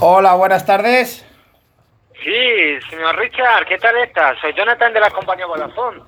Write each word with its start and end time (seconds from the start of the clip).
Hola, 0.00 0.34
buenas 0.34 0.64
tardes. 0.66 1.24
Sí, 2.22 2.80
señor 2.90 3.16
Richard, 3.18 3.66
¿qué 3.68 3.78
tal 3.78 3.96
estás? 3.98 4.38
Soy 4.40 4.52
Jonathan 4.54 4.92
de 4.92 5.00
la 5.00 5.10
compañía 5.10 5.46
Vodafone. 5.46 6.00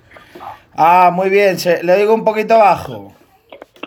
Ah, 0.77 1.11
muy 1.13 1.29
bien, 1.31 1.59
se- 1.59 1.83
le 1.83 1.97
digo 1.97 2.15
un 2.15 2.25
poquito 2.25 2.59
bajo. 2.59 3.13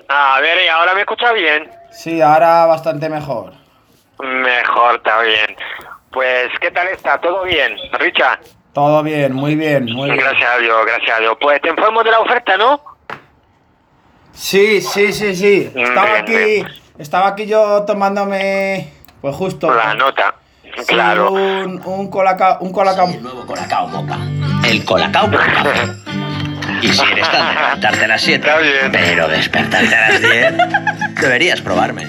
A 0.08 0.40
ver, 0.42 0.64
¿y 0.66 0.68
ahora 0.68 0.94
me 0.94 1.02
escucha 1.02 1.32
bien? 1.34 1.70
Sí, 1.92 2.22
ahora 2.22 2.66
bastante 2.66 3.10
mejor. 3.10 3.54
Mejor, 4.20 4.96
está 4.96 5.22
bien. 5.22 5.56
Pues, 6.12 6.50
¿qué 6.60 6.72
tal 6.72 6.88
está? 6.90 7.20
¿Todo 7.20 7.44
bien, 7.44 7.76
Richard? 7.94 8.40
Todo 8.74 9.04
bien, 9.04 9.34
muy 9.34 9.56
bien, 9.56 9.86
muy 9.86 10.12
bien. 10.12 10.24
Gracias 10.24 10.50
a 10.50 10.58
Dios, 10.60 10.86
gracias 10.86 11.18
a 11.18 11.20
Dios. 11.22 11.38
Pues 11.42 11.62
te 11.62 11.70
informo 11.70 12.04
de 12.04 12.12
la 12.12 12.20
oferta, 12.20 12.58
¿no? 12.58 12.82
Sí, 14.34 14.80
sí, 14.82 15.12
sí, 15.12 15.36
sí. 15.36 15.72
Estaba 15.76 16.06
Bien, 16.06 16.22
aquí, 16.22 16.36
bien. 16.38 16.68
Estaba 17.02 17.28
aquí 17.28 17.46
yo 17.46 17.84
tomándome, 17.84 18.90
pues 19.22 19.36
justo. 19.36 19.74
La 19.74 19.94
nota. 19.94 20.36
sí, 20.64 20.70
Claro. 20.88 21.32
Un, 21.32 21.82
un 21.86 22.10
colacao, 22.10 22.58
un 22.62 22.72
colacao. 22.72 23.10
El 23.10 23.22
nuevo 23.24 23.46
Colacao 23.46 23.88
Moca. 23.88 24.18
El 24.68 24.86
Colacao 24.86 25.28
Moca. 25.28 25.96
Y 26.84 26.88
si 26.88 27.04
eres 27.12 27.30
tan 27.30 27.48
de 27.48 27.54
levantarte 27.62 28.06
a 28.06 28.08
las 28.08 28.22
7, 28.24 28.48
Está 28.48 28.58
bien. 28.60 28.92
pero 28.92 29.28
despertarte 29.28 29.96
a 29.96 30.10
las 30.10 30.20
10, 30.20 30.54
deberías 31.22 31.62
probarme. 31.62 32.08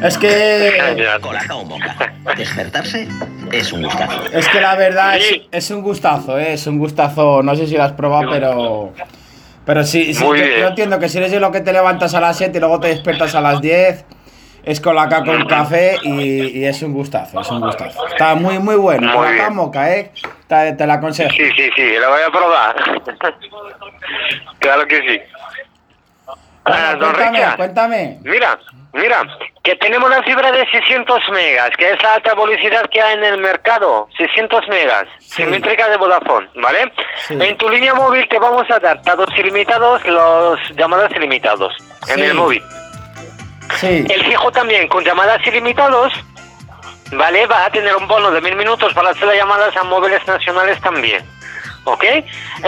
Es 0.00 0.16
que. 0.16 0.78
Colacao 1.20 1.64
Moca. 1.64 1.96
Despertarse 2.36 3.08
es 3.50 3.72
un 3.72 3.82
gustazo. 3.82 4.26
es 4.32 4.48
que 4.48 4.60
la 4.60 4.76
verdad 4.76 5.16
es, 5.16 5.24
Sí. 5.26 5.48
es 5.50 5.70
un 5.72 5.82
gustazo, 5.82 6.38
¿eh? 6.38 6.52
es 6.52 6.66
un 6.68 6.78
gustazo. 6.78 7.42
No 7.42 7.56
sé 7.56 7.66
si 7.66 7.76
lo 7.76 7.82
has 7.82 7.92
probado, 7.92 8.30
pero, 8.30 8.92
pero 9.64 9.84
sí, 9.84 10.14
sí 10.14 10.22
yo, 10.24 10.34
entiendo 10.68 10.98
que 10.98 11.08
si 11.08 11.18
eres 11.18 11.30
de 11.32 11.40
lo 11.40 11.50
que 11.52 11.60
te 11.60 11.72
levantas 11.72 12.14
a 12.14 12.20
las 12.20 12.36
7 12.36 12.56
y 12.56 12.60
luego 12.60 12.80
te 12.80 12.88
despiertas 12.88 13.34
a 13.34 13.40
las 13.40 13.60
10. 13.60 14.04
Es 14.64 14.80
colacao 14.80 15.24
con 15.26 15.44
café 15.46 15.98
y, 16.04 16.58
y 16.58 16.64
es 16.64 16.80
un 16.82 16.94
gustazo, 16.94 17.38
es 17.38 17.50
un 17.50 17.60
gustazo. 17.60 18.06
Está 18.06 18.34
muy, 18.34 18.58
muy 18.58 18.76
bueno. 18.76 19.12
Muy 19.12 19.32
bien. 19.34 19.54
moca, 19.54 19.94
¿eh? 19.94 20.10
Te, 20.46 20.72
te 20.72 20.86
la 20.86 20.94
aconsejo. 20.94 21.28
Sí, 21.30 21.50
sí, 21.54 21.68
sí, 21.76 21.82
lo 22.00 22.08
voy 22.08 22.22
a 22.26 22.30
probar. 22.30 22.74
claro 24.58 24.86
que 24.86 24.96
sí. 25.00 25.20
Bueno, 26.26 26.36
Ah, 26.64 26.96
cuéntame, 26.98 27.30
Richard. 27.38 27.56
cuéntame. 27.56 28.18
Mira, 28.22 28.58
mira, 28.94 29.22
que 29.62 29.76
tenemos 29.76 30.08
la 30.08 30.22
fibra 30.22 30.50
de 30.52 30.64
600 30.70 31.28
megas, 31.30 31.70
que 31.76 31.90
es 31.90 32.02
la 32.02 32.14
alta 32.14 32.34
velocidad 32.34 32.88
que 32.90 33.00
hay 33.02 33.14
en 33.14 33.24
el 33.24 33.38
mercado. 33.38 34.08
600 34.16 34.66
megas, 34.68 35.06
Sí. 35.18 35.42
simétrica 35.42 35.88
de 35.88 35.96
Vodafone, 35.96 36.48
¿vale? 36.54 36.92
Sí. 37.26 37.34
En 37.40 37.56
tu 37.58 37.68
línea 37.68 37.94
móvil 37.94 38.26
te 38.28 38.38
vamos 38.38 38.70
a 38.70 38.78
dar 38.78 39.02
datos 39.02 39.28
ilimitados, 39.36 40.04
los 40.06 40.58
llamadas 40.76 41.10
ilimitados 41.12 41.74
en 42.08 42.20
el 42.20 42.34
móvil. 42.34 42.62
Sí. 43.76 44.04
El 44.08 44.24
fijo 44.24 44.50
también 44.52 44.86
con 44.88 45.02
llamadas 45.04 45.44
ilimitados, 45.46 46.12
¿vale? 47.12 47.46
Va 47.46 47.64
a 47.66 47.70
tener 47.70 47.96
un 47.96 48.06
bono 48.06 48.30
de 48.30 48.40
mil 48.40 48.56
minutos 48.56 48.92
para 48.94 49.10
hacer 49.10 49.26
las 49.26 49.36
llamadas 49.36 49.76
a 49.76 49.82
móviles 49.84 50.24
nacionales 50.26 50.80
también. 50.80 51.24
¿Ok? 51.84 52.04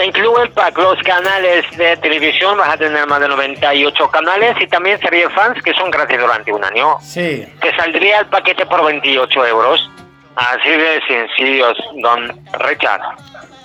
Incluye 0.05 0.43
el 0.43 0.49
pack, 0.51 0.77
los 0.77 1.01
canales 1.03 1.65
de 1.75 1.97
televisión, 1.97 2.57
vas 2.57 2.69
a 2.69 2.77
tener 2.77 3.05
más 3.07 3.19
de 3.19 3.27
98 3.27 4.11
canales 4.11 4.55
y 4.59 4.67
también 4.67 4.99
serie 4.99 5.27
fans 5.31 5.61
que 5.63 5.73
son 5.73 5.89
gratis 5.89 6.19
durante 6.19 6.53
un 6.53 6.63
año. 6.63 6.97
Sí. 7.01 7.45
Te 7.61 7.75
saldría 7.75 8.19
el 8.19 8.27
paquete 8.27 8.65
por 8.65 8.85
28 8.85 9.47
euros. 9.47 9.89
Así 10.35 10.69
de 10.69 11.01
sencillos, 11.07 11.77
don 11.95 12.45
Richard. 12.59 13.01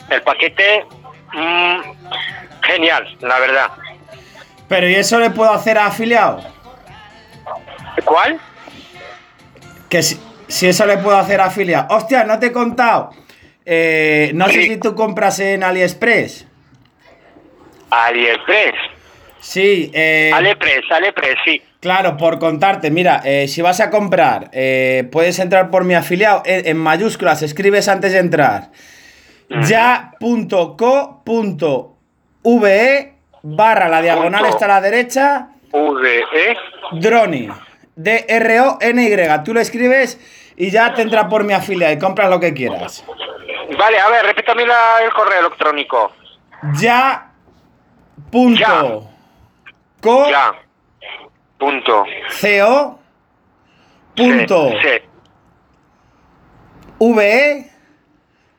El 0.09 0.23
paquete, 0.23 0.87
mm, 1.35 1.81
genial, 2.63 3.17
la 3.21 3.39
verdad. 3.39 3.71
Pero 4.69 4.89
¿y 4.89 4.95
eso 4.95 5.19
le 5.19 5.29
puedo 5.29 5.53
hacer 5.53 5.77
a 5.77 5.87
afiliado? 5.87 6.43
¿Cuál? 8.07 8.41
Que 9.91 10.03
si, 10.03 10.19
si 10.49 10.69
eso 10.69 10.87
le 10.87 10.97
puedo 10.97 11.19
hacer 11.19 11.43
a 11.43 11.47
afiliado. 11.47 11.95
Hostia, 11.95 12.25
no 12.25 12.39
te 12.39 12.47
he 12.47 12.53
contado. 12.53 13.11
Eh, 13.65 14.33
no 14.35 14.49
sé 14.49 14.63
si 14.63 14.77
tú 14.79 14.95
compras 14.95 15.39
en 15.41 15.63
AliExpress. 15.63 16.47
AliExpress. 17.91 18.75
Sí, 19.41 19.91
eh, 19.93 20.31
AliExpress, 20.33 20.91
AliExpress, 20.91 21.39
sí. 21.45 21.63
claro, 21.81 22.17
por 22.17 22.39
contarte, 22.39 22.93
mira, 22.93 23.21
eh, 23.25 23.49
si 23.49 23.61
vas 23.61 23.81
a 23.81 23.91
comprar, 23.91 24.51
eh, 24.53 25.09
puedes 25.11 25.41
entrar 25.41 25.69
por 25.71 25.85
mi 25.85 25.95
afiliado 25.95 26.43
en, 26.45 26.77
mayúsculas, 26.77 27.43
escribes 27.43 27.89
antes 27.89 28.13
de 28.13 28.19
entrar 28.21 28.71
ya.co.ve 29.61 30.73
barra 33.43 33.89
la 33.89 34.01
diagonal 34.01 34.47
está 34.47 34.65
a 34.67 34.69
la 34.69 34.81
derecha 34.81 35.49
VE. 35.73 36.57
Droni. 37.01 37.49
D-R-O-N-Y. 37.95 39.45
Tú 39.45 39.55
lo 39.55 39.61
escribes 39.61 40.19
y 40.57 40.71
ya 40.71 40.95
te 40.95 41.03
entra 41.03 41.29
por 41.29 41.45
mi 41.45 41.53
afiliado 41.53 41.93
y 41.93 41.99
compras 41.99 42.31
lo 42.31 42.41
que 42.41 42.55
quieras. 42.55 43.05
Vale, 43.79 43.99
a 43.99 44.09
ver, 44.09 44.27
repítame 44.27 44.67
la- 44.67 45.03
el 45.03 45.13
correo 45.13 45.41
electrónico. 45.41 46.13
Ya. 46.75 47.31
Punto. 48.31 48.59
Ya. 48.61 48.83
Co. 50.01 50.31
Ya. 50.31 50.53
Punto. 51.59 52.05
CO. 52.41 52.99
Punto. 54.17 54.69
Sí, 54.71 54.77
sí. 54.83 55.03
VE. 56.99 57.69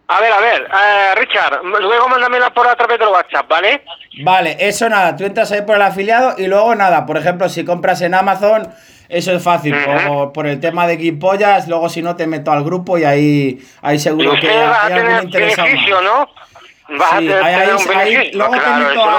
A 0.07 0.19
ver, 0.19 0.33
a 0.33 0.39
ver, 0.39 0.61
eh, 0.69 1.15
Richard, 1.15 1.63
luego 1.63 2.09
mándamela 2.09 2.53
por 2.53 2.67
a 2.67 2.75
través 2.75 2.99
del 2.99 3.07
WhatsApp, 3.07 3.47
¿vale? 3.49 3.83
Vale, 4.23 4.57
eso 4.59 4.89
nada. 4.89 5.15
Tú 5.15 5.23
entras 5.23 5.51
ahí 5.51 5.61
por 5.61 5.75
el 5.77 5.81
afiliado 5.81 6.35
y 6.37 6.47
luego 6.47 6.75
nada. 6.75 7.05
Por 7.05 7.17
ejemplo, 7.17 7.47
si 7.49 7.63
compras 7.63 8.01
en 8.01 8.13
Amazon, 8.13 8.71
eso 9.13 9.31
es 9.31 9.43
fácil. 9.43 9.75
Por, 10.07 10.33
por 10.33 10.47
el 10.47 10.59
tema 10.59 10.87
de 10.87 10.97
guipollas, 10.97 11.67
luego 11.67 11.87
si 11.89 12.01
no 12.01 12.15
te 12.15 12.27
meto 12.27 12.51
al 12.51 12.63
grupo 12.63 12.97
y 12.97 13.03
ahí, 13.03 13.59
ahí 13.81 13.99
seguro 13.99 14.33
que 14.39 14.49
a 14.51 14.85
hay 14.85 14.93
algún 14.93 15.23
interesado. 15.25 15.67
¿no? 16.01 16.21
A 16.21 17.19
Sí, 17.19 17.27
tener 17.27 17.43
ahí- 17.43 17.53
ahí- 17.55 17.69
un 17.69 17.97
ahí- 17.97 18.13
beneficio. 18.15 18.37
luego 18.39 18.53
te 18.55 18.69
meto 18.69 19.11
lo 19.11 19.17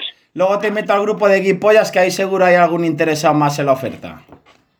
que. 0.00 0.06
Luego 0.34 0.58
te 0.58 0.70
meto 0.70 0.92
al 0.92 1.00
grupo 1.02 1.28
de 1.28 1.40
guipollas 1.40 1.90
que 1.90 1.98
ahí 2.00 2.10
seguro 2.10 2.44
hay 2.44 2.56
algún 2.56 2.84
interesado 2.84 3.32
más 3.34 3.58
en 3.58 3.66
la 3.66 3.72
oferta. 3.72 4.20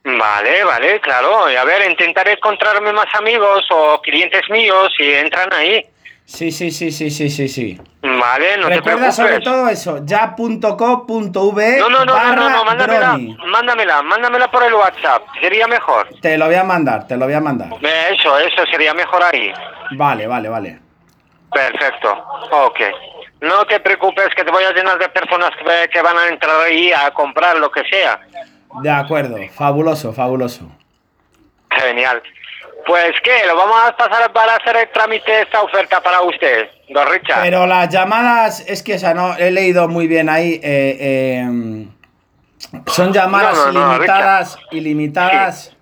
Vale, 0.04 0.64
vale, 0.64 1.00
claro. 1.00 1.50
Y 1.50 1.56
a 1.56 1.64
ver, 1.64 1.90
intentaré 1.90 2.32
encontrarme 2.32 2.92
más 2.92 3.06
amigos 3.14 3.64
o 3.70 4.00
clientes 4.02 4.42
míos 4.50 4.92
y 4.98 5.10
entran 5.12 5.52
ahí. 5.52 5.84
Sí, 6.26 6.50
sí, 6.50 6.72
sí, 6.72 6.90
sí, 6.90 7.08
sí, 7.08 7.30
sí, 7.30 7.48
sí. 7.48 7.80
Vale, 8.02 8.56
no 8.58 8.68
te 8.68 8.74
Recuerda 8.76 9.12
sobre 9.12 9.40
preocupes. 9.40 9.44
todo 9.52 9.68
eso, 9.68 10.04
ya.co.v 10.04 11.78
No, 11.78 11.88
no, 11.88 11.98
no, 12.00 12.04
no, 12.04 12.12
barra 12.14 12.34
no, 12.34 12.50
no, 12.50 12.64
mándamela, 12.64 13.06
Droni. 13.10 13.36
mándamela, 13.46 14.02
mándamela 14.02 14.50
por 14.50 14.64
el 14.64 14.74
WhatsApp, 14.74 15.22
sería 15.40 15.68
mejor. 15.68 16.08
Te 16.20 16.36
lo 16.36 16.46
voy 16.46 16.56
a 16.56 16.64
mandar, 16.64 17.06
te 17.06 17.16
lo 17.16 17.26
voy 17.26 17.34
a 17.34 17.40
mandar. 17.40 17.68
Eso, 18.10 18.38
eso 18.38 18.64
sería 18.70 18.92
mejor 18.92 19.22
ahí. 19.22 19.52
Vale, 19.92 20.26
vale, 20.26 20.48
vale. 20.48 20.78
Perfecto, 21.52 22.12
ok. 22.50 22.80
No 23.42 23.64
te 23.66 23.78
preocupes 23.80 24.28
que 24.34 24.42
te 24.44 24.50
voy 24.50 24.64
a 24.64 24.72
llenar 24.72 24.98
de 24.98 25.08
personas 25.10 25.50
que, 25.56 25.88
que 25.90 26.02
van 26.02 26.18
a 26.18 26.26
entrar 26.28 26.60
ahí 26.62 26.90
a 26.92 27.10
comprar 27.12 27.56
lo 27.58 27.70
que 27.70 27.82
sea. 27.88 28.18
De 28.82 28.90
acuerdo, 28.90 29.36
fabuloso, 29.54 30.12
fabuloso. 30.12 30.68
Genial. 31.70 32.20
Pues 32.86 33.12
qué, 33.24 33.44
lo 33.46 33.56
vamos 33.56 33.76
a 33.84 33.96
pasar 33.96 34.32
para 34.32 34.54
hacer 34.56 34.76
el 34.76 34.88
trámite 34.90 35.30
de 35.30 35.42
esta 35.42 35.60
oferta 35.62 36.00
para 36.00 36.20
usted, 36.20 36.70
don 36.88 37.06
Richard. 37.10 37.42
Pero 37.42 37.66
las 37.66 37.88
llamadas, 37.88 38.60
es 38.60 38.82
que, 38.82 38.94
o 38.94 38.98
sea, 38.98 39.12
no, 39.12 39.36
he 39.36 39.50
leído 39.50 39.88
muy 39.88 40.06
bien 40.06 40.28
ahí. 40.28 40.60
eh, 40.62 40.96
eh, 41.00 41.86
son 42.86 43.12
llamadas 43.12 43.56
No, 43.56 43.72
no, 43.72 43.80
no, 43.80 43.92
ilimitadas, 43.94 44.58
ilimitadas. 44.70 45.76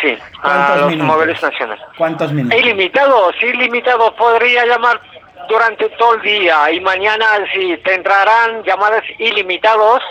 Sí, 0.00 0.18
a 0.38 0.40
¿Cuántos 0.42 0.76
los 0.80 0.90
minutos? 0.90 1.16
móviles 1.16 1.42
nacionales. 1.42 1.84
¿Cuántos 1.96 2.32
minutos? 2.32 2.58
Ilimitados, 2.58 3.34
ilimitados. 3.42 4.10
Podría 4.12 4.66
llamar 4.66 5.00
durante 5.48 5.88
todo 5.90 6.14
el 6.14 6.22
día 6.22 6.70
y 6.72 6.80
mañana 6.80 7.26
sí 7.54 7.76
te 7.84 7.94
entrarán 7.94 8.62
llamadas 8.64 9.02
ilimitados 9.18 10.02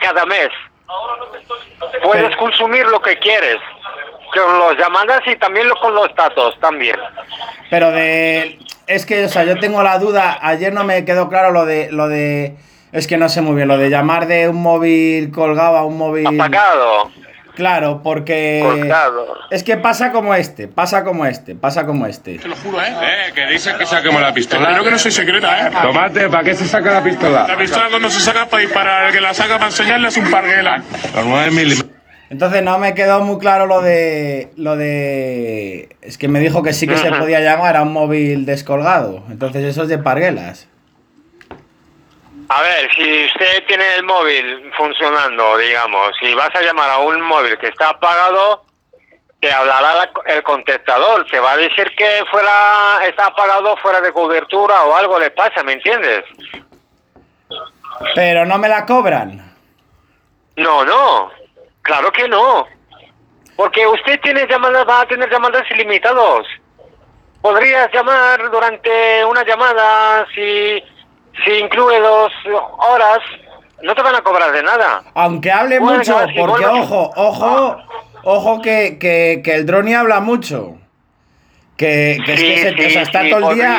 cada 0.00 0.26
mes. 0.26 0.48
Puedes 2.02 2.36
consumir 2.36 2.86
lo 2.86 3.00
que 3.00 3.18
quieres 3.18 3.58
con 4.32 4.58
las 4.58 4.76
llamadas 4.78 5.20
y 5.26 5.36
también 5.36 5.68
lo, 5.68 5.74
con 5.76 5.94
los 5.94 6.14
datos 6.14 6.58
también. 6.60 6.96
Pero 7.70 7.90
de. 7.90 8.58
Es 8.86 9.04
que, 9.04 9.24
o 9.24 9.28
sea, 9.28 9.44
yo 9.44 9.58
tengo 9.58 9.82
la 9.82 9.98
duda. 9.98 10.38
Ayer 10.40 10.72
no 10.72 10.84
me 10.84 11.04
quedó 11.04 11.28
claro 11.28 11.50
lo 11.50 11.66
de. 11.66 11.90
Lo 11.92 12.08
de 12.08 12.56
es 12.92 13.06
que 13.06 13.16
no 13.16 13.28
sé 13.28 13.40
muy 13.40 13.54
bien. 13.54 13.68
Lo 13.68 13.78
de 13.78 13.90
llamar 13.90 14.26
de 14.26 14.48
un 14.48 14.62
móvil 14.62 15.30
colgado 15.30 15.76
a 15.76 15.84
un 15.84 15.98
móvil. 15.98 16.26
Apagado, 16.26 17.10
Claro, 17.58 18.02
porque. 18.04 18.88
Es 19.50 19.64
que 19.64 19.76
pasa 19.76 20.12
como 20.12 20.32
este. 20.32 20.68
Pasa 20.68 21.02
como 21.02 21.26
este. 21.26 21.56
Pasa 21.56 21.84
como 21.84 22.06
este. 22.06 22.38
Te 22.38 22.46
lo 22.46 22.54
juro, 22.54 22.80
¿eh? 22.80 22.86
Eh, 23.02 23.32
que 23.34 23.46
dicen 23.46 23.76
que 23.76 23.84
saquemos 23.84 24.22
la 24.22 24.32
pistola. 24.32 24.68
Creo 24.70 24.84
que 24.84 24.90
no 24.92 24.98
soy 25.00 25.10
secreta, 25.10 25.66
¿eh? 25.66 25.72
Tomate, 25.82 26.28
¿para 26.28 26.44
qué 26.44 26.54
se 26.54 26.68
saca 26.68 26.92
la 26.92 27.02
pistola? 27.02 27.48
La 27.48 27.58
pistola 27.58 27.88
cuando 27.90 28.10
se 28.10 28.20
saca 28.20 28.46
para 28.46 28.62
disparar, 28.62 29.06
el 29.06 29.12
que 29.12 29.20
la 29.20 29.34
saca 29.34 29.54
para 29.54 29.66
enseñarle 29.66 30.06
es 30.06 30.16
un 30.16 30.30
parguela. 30.30 30.84
Los 31.16 31.26
9 31.26 31.50
milímetros. 31.50 31.90
Entonces 32.30 32.62
no 32.62 32.78
me 32.78 32.94
quedó 32.94 33.24
muy 33.24 33.38
claro 33.38 33.66
lo 33.66 33.82
de. 33.82 34.52
Lo 34.54 34.76
de. 34.76 35.96
Es 36.00 36.16
que 36.16 36.28
me 36.28 36.38
dijo 36.38 36.62
que 36.62 36.72
sí 36.72 36.86
que 36.86 36.96
se 36.96 37.10
podía 37.10 37.40
llamar 37.40 37.76
a 37.76 37.82
un 37.82 37.92
móvil 37.92 38.46
descolgado. 38.46 39.24
Entonces 39.30 39.64
eso 39.64 39.82
es 39.82 39.88
de 39.88 39.98
parguelas. 39.98 40.68
A 42.50 42.62
ver, 42.62 42.90
si 42.94 43.26
usted 43.26 43.64
tiene 43.66 43.96
el 43.96 44.04
móvil 44.04 44.72
funcionando, 44.76 45.58
digamos, 45.58 46.12
y 46.22 46.34
vas 46.34 46.54
a 46.54 46.62
llamar 46.62 46.88
a 46.90 46.98
un 46.98 47.20
móvil 47.20 47.58
que 47.58 47.68
está 47.68 47.90
apagado, 47.90 48.64
te 49.40 49.52
hablará 49.52 49.94
la- 49.94 50.10
el 50.34 50.42
contestador, 50.42 51.26
te 51.30 51.38
va 51.40 51.52
a 51.52 51.56
decir 51.58 51.94
que 51.96 52.24
fuera 52.30 53.00
está 53.06 53.26
apagado 53.26 53.76
fuera 53.76 54.00
de 54.00 54.12
cobertura 54.12 54.82
o 54.84 54.96
algo 54.96 55.18
le 55.18 55.30
pasa, 55.30 55.62
¿me 55.62 55.74
entiendes? 55.74 56.24
Pero 58.14 58.44
no 58.46 58.58
me 58.58 58.68
la 58.68 58.86
cobran. 58.86 59.54
No, 60.56 60.84
no, 60.84 61.30
claro 61.82 62.10
que 62.12 62.28
no. 62.28 62.66
Porque 63.56 63.86
usted 63.86 64.20
tiene 64.20 64.46
llamadas, 64.46 64.86
va 64.88 65.02
a 65.02 65.06
tener 65.06 65.28
llamadas 65.30 65.68
ilimitados. 65.70 66.46
Podrías 67.42 67.92
llamar 67.92 68.50
durante 68.50 69.24
una 69.24 69.44
llamada, 69.44 70.26
si, 70.34 70.82
si 71.44 71.52
incluye 71.58 72.00
dos 72.00 72.32
horas, 72.78 73.18
no 73.82 73.94
te 73.94 74.02
van 74.02 74.14
a 74.16 74.20
cobrar 74.22 74.52
de 74.52 74.62
nada. 74.62 75.02
Aunque 75.14 75.50
hable 75.50 75.78
Bueno, 75.78 75.98
mucho, 75.98 76.16
porque 76.36 76.66
bueno. 76.66 76.82
ojo, 76.82 77.12
ojo, 77.16 77.76
ojo 78.24 78.62
que, 78.62 78.98
que, 78.98 79.40
que 79.44 79.54
el 79.54 79.66
drone 79.66 79.94
habla 79.96 80.20
mucho. 80.20 80.76
Que, 81.76 82.18
que 82.26 82.34
es 82.34 82.40
que 82.40 82.56
se, 82.58 82.74
sí, 82.74 82.86
o 82.86 82.90
sea, 82.90 83.02
está 83.02 83.22
sí, 83.22 83.30
todo 83.30 83.50
el 83.52 83.56
día. 83.56 83.78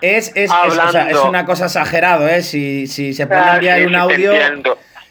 Es, 0.00 0.28
es, 0.28 0.36
es, 0.36 0.50
o 0.50 0.70
sea, 0.70 0.84
es 0.84 0.94
hablando. 0.96 1.28
una 1.28 1.44
cosa 1.44 1.64
exagerado, 1.66 2.28
¿eh? 2.28 2.42
Si, 2.42 2.86
si 2.86 3.12
se 3.14 3.26
puede 3.26 3.40
Ah, 3.40 3.54
enviar 3.56 3.82
un 3.86 3.92
te 3.92 3.96
audio, 3.98 4.32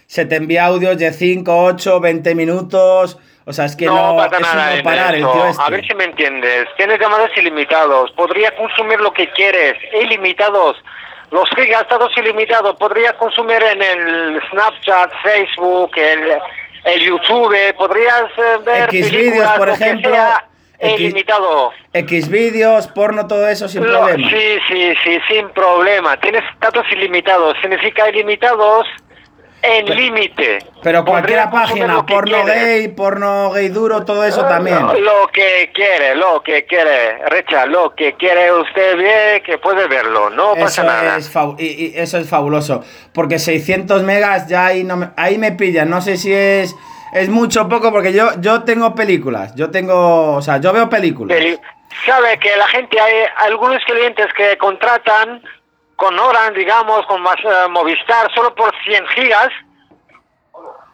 se 0.08 0.26
te 0.26 0.36
envía 0.38 0.66
audios 0.66 0.98
de 0.98 1.12
5, 1.12 1.64
8, 1.66 2.00
20 2.00 2.36
minutos. 2.36 3.18
O 3.46 3.54
sea, 3.54 3.66
es 3.66 3.76
que 3.76 3.86
no, 3.88 4.16
pasa 4.18 4.40
nada 4.40 4.70
no 4.72 4.76
en 4.78 4.84
parar 4.84 5.16
el 5.16 5.22
tío 5.24 5.48
este. 5.48 5.64
A 5.64 5.70
ver 5.70 5.86
si 5.86 5.94
me 5.96 6.04
entiendes. 6.06 6.68
Tienes 6.78 7.00
llamadas 7.00 7.32
ilimitados. 7.36 8.12
Podría 8.12 8.56
consumir 8.56 9.00
lo 9.02 9.12
que 9.14 9.30
quieres. 9.32 9.74
Ilimitados. 10.02 10.78
Los 11.32 11.50
gigas 11.56 11.88
todos 11.88 12.12
ilimitados. 12.18 12.76
Podrías 12.76 13.14
consumir 13.14 13.62
en 13.64 13.82
el 13.82 14.42
Snapchat, 14.52 15.12
Facebook, 15.24 15.92
el, 15.98 16.38
el 16.86 17.00
YouTube. 17.02 17.56
Podrías 17.78 18.26
eh, 18.38 18.58
ver 18.66 18.90
Xvideos, 18.90 19.10
películas, 19.12 19.58
por 19.58 19.70
ejemplo, 19.70 20.16
X- 20.80 21.00
ilimitado. 21.00 21.72
X 21.94 22.30
vídeos, 22.30 22.88
porno, 22.88 23.28
todo 23.28 23.48
eso 23.48 23.68
sin 23.70 23.86
Lo- 23.86 24.00
problema. 24.00 24.30
sí, 24.30 24.60
sí, 24.68 24.94
sí, 25.04 25.20
sin 25.30 25.50
problema. 25.50 26.18
Tienes 26.20 26.44
datos 26.60 26.86
ilimitados. 26.92 27.56
Significa 27.62 28.10
ilimitados 28.10 28.86
en 29.64 29.86
Pe- 29.86 29.96
límite. 29.96 30.60
Pero 30.82 31.06
cualquier 31.06 31.50
página, 31.52 32.06
porno 32.06 32.44
gay, 32.46 32.88
porno 32.90 33.52
gay 33.52 33.70
duro, 33.70 34.04
todo 34.04 34.24
eso 34.26 34.44
también. 34.46 34.80
Lo 34.80 35.28
que 35.32 35.70
quiere, 35.74 36.16
lo 36.16 36.42
que 36.42 36.66
quiere, 36.66 37.20
Recha, 37.28 37.66
lo 37.68 37.94
que 37.94 38.14
quiere 38.14 38.52
usted 38.52 38.98
ve 38.98 39.44
que 39.46 39.58
puede 39.60 39.88
verlo, 39.88 40.30
no 40.32 40.56
pasa 40.56 40.84
nada. 40.84 41.18
es, 41.18 41.32
y, 41.60 41.66
y 41.66 41.94
eso 41.96 42.18
es 42.18 42.28
fabuloso. 42.28 42.84
Porque 43.14 43.38
600 43.40 44.04
megas 44.04 44.48
ya 44.48 44.68
ahí, 44.68 44.84
no 44.84 44.98
me, 44.98 45.10
ahí 45.18 45.38
me 45.38 45.52
pillan. 45.52 45.90
No 45.90 46.02
sé 46.02 46.18
si 46.18 46.34
es, 46.34 46.76
es 47.14 47.30
mucho 47.30 47.64
o 47.64 47.70
poco, 47.70 47.92
porque 47.92 48.14
yo, 48.14 48.30
yo 48.40 48.64
tengo 48.64 48.96
películas. 48.96 49.54
Yo 49.56 49.70
tengo, 49.70 50.34
o 50.36 50.42
sea, 50.42 50.58
yo 50.58 50.74
veo 50.74 50.90
películas. 50.90 51.38
Peli- 51.38 51.60
Sabe 52.06 52.40
que 52.40 52.56
la 52.56 52.68
gente, 52.70 53.00
hay 53.00 53.14
algunos 53.46 53.84
clientes 53.86 54.26
que 54.36 54.58
contratan 54.58 55.44
con 56.02 56.18
Orange, 56.18 56.58
digamos, 56.58 57.06
con 57.06 57.22
más 57.22 57.36
eh, 57.44 57.68
Movistar, 57.70 58.28
solo 58.34 58.56
por 58.56 58.74
100 58.84 59.06
gigas 59.10 59.50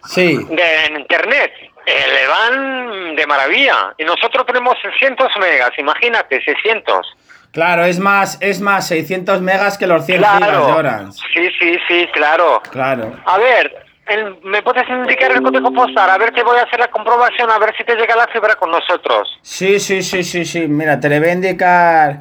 Sí, 0.04 0.36
de 0.50 1.00
internet. 1.00 1.52
eh, 1.86 2.06
le 2.14 2.28
van 2.28 3.16
de 3.16 3.26
maravilla. 3.26 3.94
Y 3.98 4.04
nosotros 4.04 4.46
tenemos 4.46 4.76
600 4.82 5.28
megas, 5.40 5.72
imagínate, 5.78 6.42
600. 6.44 7.08
claro, 7.54 7.86
es 7.86 8.00
más, 8.00 8.38
es 8.42 8.60
más 8.60 8.86
600 8.90 9.42
megas 9.42 9.78
que 9.78 9.88
los 9.88 10.06
100 10.06 10.24
gigas 10.26 10.52
de. 10.68 10.74
Orange. 10.74 11.20
Sí, 11.34 11.50
sí, 11.58 11.78
sí, 11.88 12.08
claro. 12.12 12.62
Claro. 12.70 13.14
A 13.26 13.38
ver, 13.38 13.86
el- 14.08 14.38
¿me 14.44 14.62
puedes 14.62 14.88
indicar 14.90 15.32
el 15.32 15.42
código 15.42 15.72
postal? 15.72 16.10
A 16.10 16.18
ver, 16.18 16.32
te 16.34 16.44
voy 16.44 16.58
a 16.60 16.64
hacer 16.64 16.80
la 16.82 16.90
comprobación, 16.90 17.50
a 17.50 17.58
ver 17.60 17.74
si 17.78 17.86
te 17.86 17.96
llega 17.96 18.14
la 18.18 18.28
fibra 18.28 18.56
con 18.56 18.70
nosotros. 18.72 19.30
Sí, 19.42 19.80
sí, 19.80 20.04
sí, 20.04 20.24
sí, 20.26 20.44
sí. 20.44 20.68
Mira, 20.68 21.00
te 21.00 21.08
le 21.08 21.20
voy 21.20 21.30
a 21.30 21.34
indicar. 21.34 22.18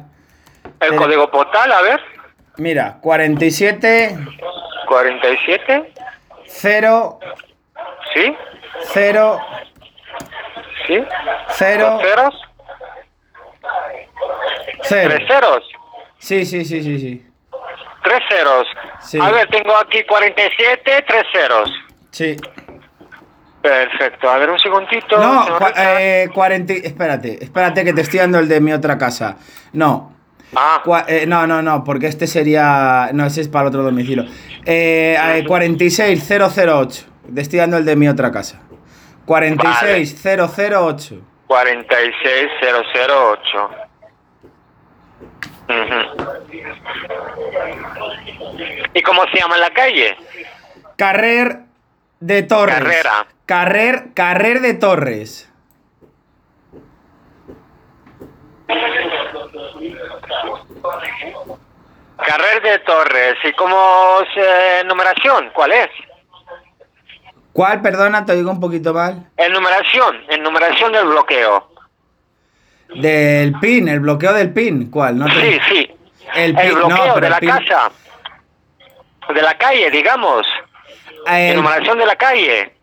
El 0.79 0.95
código 0.95 1.29
postal, 1.29 1.69
a 1.73 1.81
ver. 1.81 2.01
Mira, 2.57 2.97
47 3.01 4.17
47, 4.87 5.93
0 6.47 7.19
¿sí? 8.13 8.35
0 8.93 9.39
¿Sí? 10.87 11.03
0 11.49 11.89
¿Dos 11.91 12.01
ceros? 12.01 12.35
0. 14.83 15.13
¿Tres 15.15 15.27
ceros? 15.27 15.63
Sí, 16.19 16.45
sí, 16.45 16.63
sí, 16.65 16.81
sí, 16.81 16.99
sí. 16.99 17.25
Tres 18.03 18.19
ceros. 18.29 18.67
Sí. 19.01 19.19
A 19.21 19.29
ver, 19.31 19.47
tengo 19.49 19.75
aquí 19.77 20.03
47, 20.05 21.05
tres 21.07 21.23
ceros. 21.31 21.69
Sí. 22.11 22.37
Perfecto. 23.61 24.29
A 24.29 24.37
ver, 24.37 24.49
un 24.49 24.59
segundito. 24.59 25.17
No, 25.17 25.45
eh, 25.75 26.29
40. 26.33 26.73
y- 26.73 26.77
Espérate, 26.85 27.43
espérate 27.43 27.83
que 27.83 27.91
te 27.93 28.01
estoy 28.01 28.19
dando 28.19 28.39
el 28.39 28.47
de 28.47 28.61
mi 28.61 28.71
otra 28.71 28.97
casa. 28.97 29.35
No. 29.73 30.13
Ah, 30.55 30.81
eh, 31.07 31.25
no, 31.27 31.45
no, 31.45 31.61
no, 31.61 31.83
porque 31.83 32.07
este 32.07 32.25
sería. 32.27 33.09
No, 33.13 33.25
ese 33.25 33.41
es 33.41 33.49
para 33.49 33.63
el 33.63 33.67
otro 33.69 33.83
domicilio. 33.83 34.25
Eh, 34.65 35.17
eh, 35.19 35.43
46008. 35.45 37.05
Te 37.33 37.41
estoy 37.41 37.59
dando 37.59 37.77
el 37.77 37.85
de 37.85 37.95
mi 37.95 38.07
otra 38.07 38.31
casa. 38.31 38.61
46008. 39.25 41.21
46008. 41.47 43.69
Ujú. 45.69 45.99
¿Y 48.93 49.01
cómo 49.01 49.23
se 49.31 49.39
llama 49.39 49.57
la 49.57 49.71
calle? 49.71 50.15
Carrer 50.95 51.63
de 52.19 52.43
Torres. 52.43 52.75
Carrera. 52.75 53.25
Carrer, 53.45 54.13
Carrer 54.13 54.61
de 54.61 54.73
Torres. 54.73 55.49
Carrer 62.25 62.61
de 62.63 62.79
Torres. 62.79 63.35
¿Y 63.43 63.53
cómo 63.53 64.19
es 64.21 64.29
eh, 64.37 64.83
numeración? 64.85 65.51
¿Cuál 65.53 65.71
es? 65.71 65.89
¿Cuál? 67.53 67.81
Perdona, 67.81 68.25
te 68.25 68.35
digo 68.35 68.51
un 68.51 68.59
poquito 68.59 68.93
mal. 68.93 69.29
En 69.37 69.51
numeración, 69.53 70.17
en 70.29 70.43
numeración 70.43 70.91
del 70.91 71.07
bloqueo. 71.07 71.69
Del 72.95 73.53
PIN, 73.59 73.87
el 73.89 73.99
bloqueo 73.99 74.33
del 74.33 74.53
PIN. 74.53 74.89
¿Cuál? 74.89 75.17
No 75.17 75.25
te- 75.25 75.33
Sí, 75.41 75.59
sí. 75.69 75.91
El 76.35 76.53
bloqueo 76.53 76.87
no, 76.89 77.13
pero 77.15 77.25
de 77.25 77.29
la 77.29 77.39
pin- 77.39 77.49
casa. 77.65 77.91
De 79.33 79.41
la 79.41 79.57
calle, 79.57 79.89
digamos. 79.91 80.45
El- 81.27 81.33
En 81.51 81.55
numeración 81.57 81.97
de 81.99 82.05
la 82.05 82.15
calle. 82.15 82.73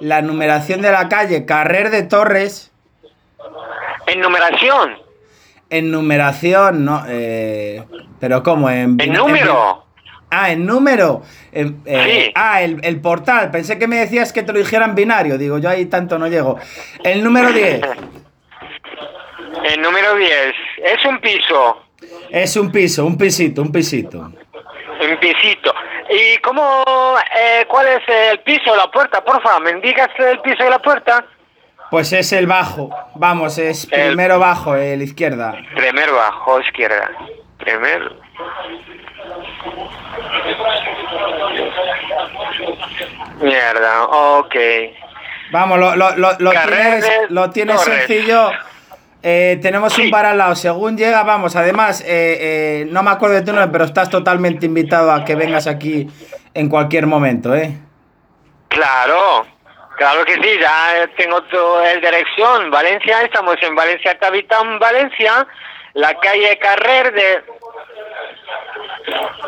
la 0.00 0.22
numeración 0.22 0.80
de 0.82 0.90
la 0.92 1.08
calle 1.08 1.44
Carrer 1.46 1.90
de 1.90 2.02
Torres. 2.04 2.72
En 4.06 4.20
numeración. 4.20 5.01
En 5.72 5.90
numeración, 5.90 6.84
no. 6.84 7.02
eh, 7.08 7.82
pero 8.20 8.42
¿cómo? 8.42 8.68
En, 8.70 8.96
En 9.00 9.12
número. 9.12 9.84
ah, 10.30 10.50
en 10.52 10.66
número. 10.66 11.22
En- 11.50 11.80
eh, 11.86 12.24
Sí. 12.26 12.32
Ah, 12.34 12.62
el, 12.62 12.78
el 12.84 13.00
portal. 13.00 13.50
Pensé 13.50 13.78
que 13.78 13.88
me 13.88 13.96
decías 13.96 14.32
que 14.32 14.42
te 14.42 14.52
lo 14.52 14.58
dijera 14.58 14.84
en 14.84 14.94
binario. 14.94 15.38
Digo, 15.38 15.58
yo 15.58 15.68
ahí 15.70 15.86
tanto 15.86 16.18
no 16.18 16.26
llego. 16.28 16.58
El 17.02 17.24
número 17.24 17.50
10. 17.52 17.80
El 19.64 19.80
número 19.80 20.16
10. 20.16 20.30
Es 20.84 21.04
un 21.04 21.18
piso. 21.20 21.82
Es 22.30 22.56
un 22.56 22.72
piso, 22.72 23.06
un 23.06 23.16
pisito, 23.16 23.62
un 23.62 23.70
pisito. 23.70 24.18
Un 24.18 25.16
pisito. 25.20 25.74
¿Y 26.10 26.38
cómo, 26.38 26.82
eh, 27.40 27.64
cuál 27.68 27.86
es 27.88 28.02
el 28.32 28.40
piso, 28.40 28.74
la 28.76 28.90
puerta? 28.90 29.22
Porfa, 29.24 29.58
¿me 29.60 29.70
indicas 29.70 30.08
el 30.18 30.40
piso 30.40 30.66
y 30.66 30.70
la 30.70 30.78
puerta? 30.80 31.24
Pues 31.92 32.10
es 32.14 32.32
el 32.32 32.46
bajo. 32.46 32.88
Vamos, 33.16 33.58
es 33.58 33.86
El- 33.92 34.06
primero 34.08 34.38
bajo, 34.38 34.74
el 34.76 35.02
izquierda. 35.02 35.54
Primer 35.76 36.10
bajo, 36.10 36.58
izquierda. 36.58 37.10
Primer. 37.58 38.10
Mierda, 43.42 44.04
ok. 44.04 44.54
Vamos, 45.52 45.78
lo, 45.78 45.96
lo, 45.96 46.16
lo, 46.16 46.32
lo 46.38 46.50
tienes, 46.50 47.06
lo 47.28 47.50
tienes 47.50 47.80
sencillo. 47.82 48.50
Eh, 49.22 49.58
tenemos 49.60 49.96
un 49.98 50.10
bar 50.10 50.24
al 50.26 50.38
lado. 50.38 50.54
Según 50.54 50.96
llega, 50.96 51.22
vamos. 51.24 51.56
Además, 51.56 52.00
eh, 52.00 52.06
eh, 52.08 52.86
no 52.90 53.02
me 53.02 53.10
acuerdo 53.10 53.34
de 53.36 53.42
tu 53.42 53.52
nombre, 53.52 53.68
pero 53.70 53.84
estás 53.84 54.08
totalmente 54.08 54.66
invitado 54.66 55.12
a 55.12 55.24
que 55.24 55.34
vengas 55.34 55.66
aquí 55.66 56.08
en 56.54 56.68
cualquier 56.68 57.06
momento, 57.06 57.54
¿eh? 57.54 57.76
Claro, 58.68 59.46
claro 60.02 60.24
que 60.24 60.34
sí, 60.34 60.58
ya 60.60 61.08
tengo 61.16 61.42
todo 61.44 61.84
el 61.84 62.00
dirección. 62.00 62.70
Valencia, 62.70 63.22
estamos 63.22 63.56
en 63.62 63.74
Valencia 63.74 64.18
Capital, 64.18 64.78
Valencia, 64.78 65.46
la 65.94 66.14
calle 66.14 66.58
Carrer 66.58 67.12
de 67.12 67.42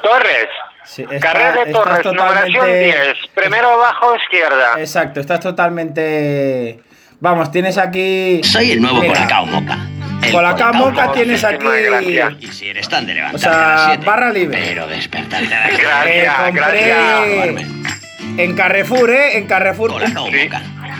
Torres. 0.02 0.48
Sí, 0.84 1.02
está- 1.10 1.18
Carrer 1.32 1.64
de 1.66 1.72
Torres, 1.72 2.04
numeración 2.04 2.66
10, 2.66 3.16
primero 3.34 3.70
abajo 3.70 4.14
izquierda. 4.16 4.74
Exacto, 4.78 5.20
estás 5.20 5.40
totalmente. 5.40 6.80
Vamos, 7.20 7.50
tienes 7.50 7.78
aquí. 7.78 8.40
Soy 8.44 8.72
el 8.72 8.82
nuevo 8.82 9.00
Mira, 9.00 9.14
Colacao 9.14 9.46
Moca, 9.46 9.78
El 10.22 10.32
Con 10.32 10.42
la 10.42 10.50
Colacao 10.50 10.72
camoca 10.72 10.90
Podcast. 10.92 11.14
tienes 11.14 11.44
aquí. 11.44 11.66
Y 12.40 12.46
si 12.48 12.68
eres 12.68 12.88
tan 12.88 13.06
de 13.06 13.22
O 13.32 13.38
sea, 13.38 13.52
a 13.52 13.68
las 13.74 13.84
7, 13.86 14.04
barra 14.04 14.30
libre. 14.30 14.60
pero 14.62 14.86
despertarte 14.86 15.54
a 15.54 15.60
las 15.68 15.78
Gracias, 15.78 16.06
Eh, 16.06 16.30
compré 16.44 16.60
gracias. 16.62 17.83
En 18.36 18.56
Carrefour, 18.56 19.10
¿eh? 19.10 19.36
En 19.38 19.46
Carrefour 19.46 19.92
Sí. 20.06 20.48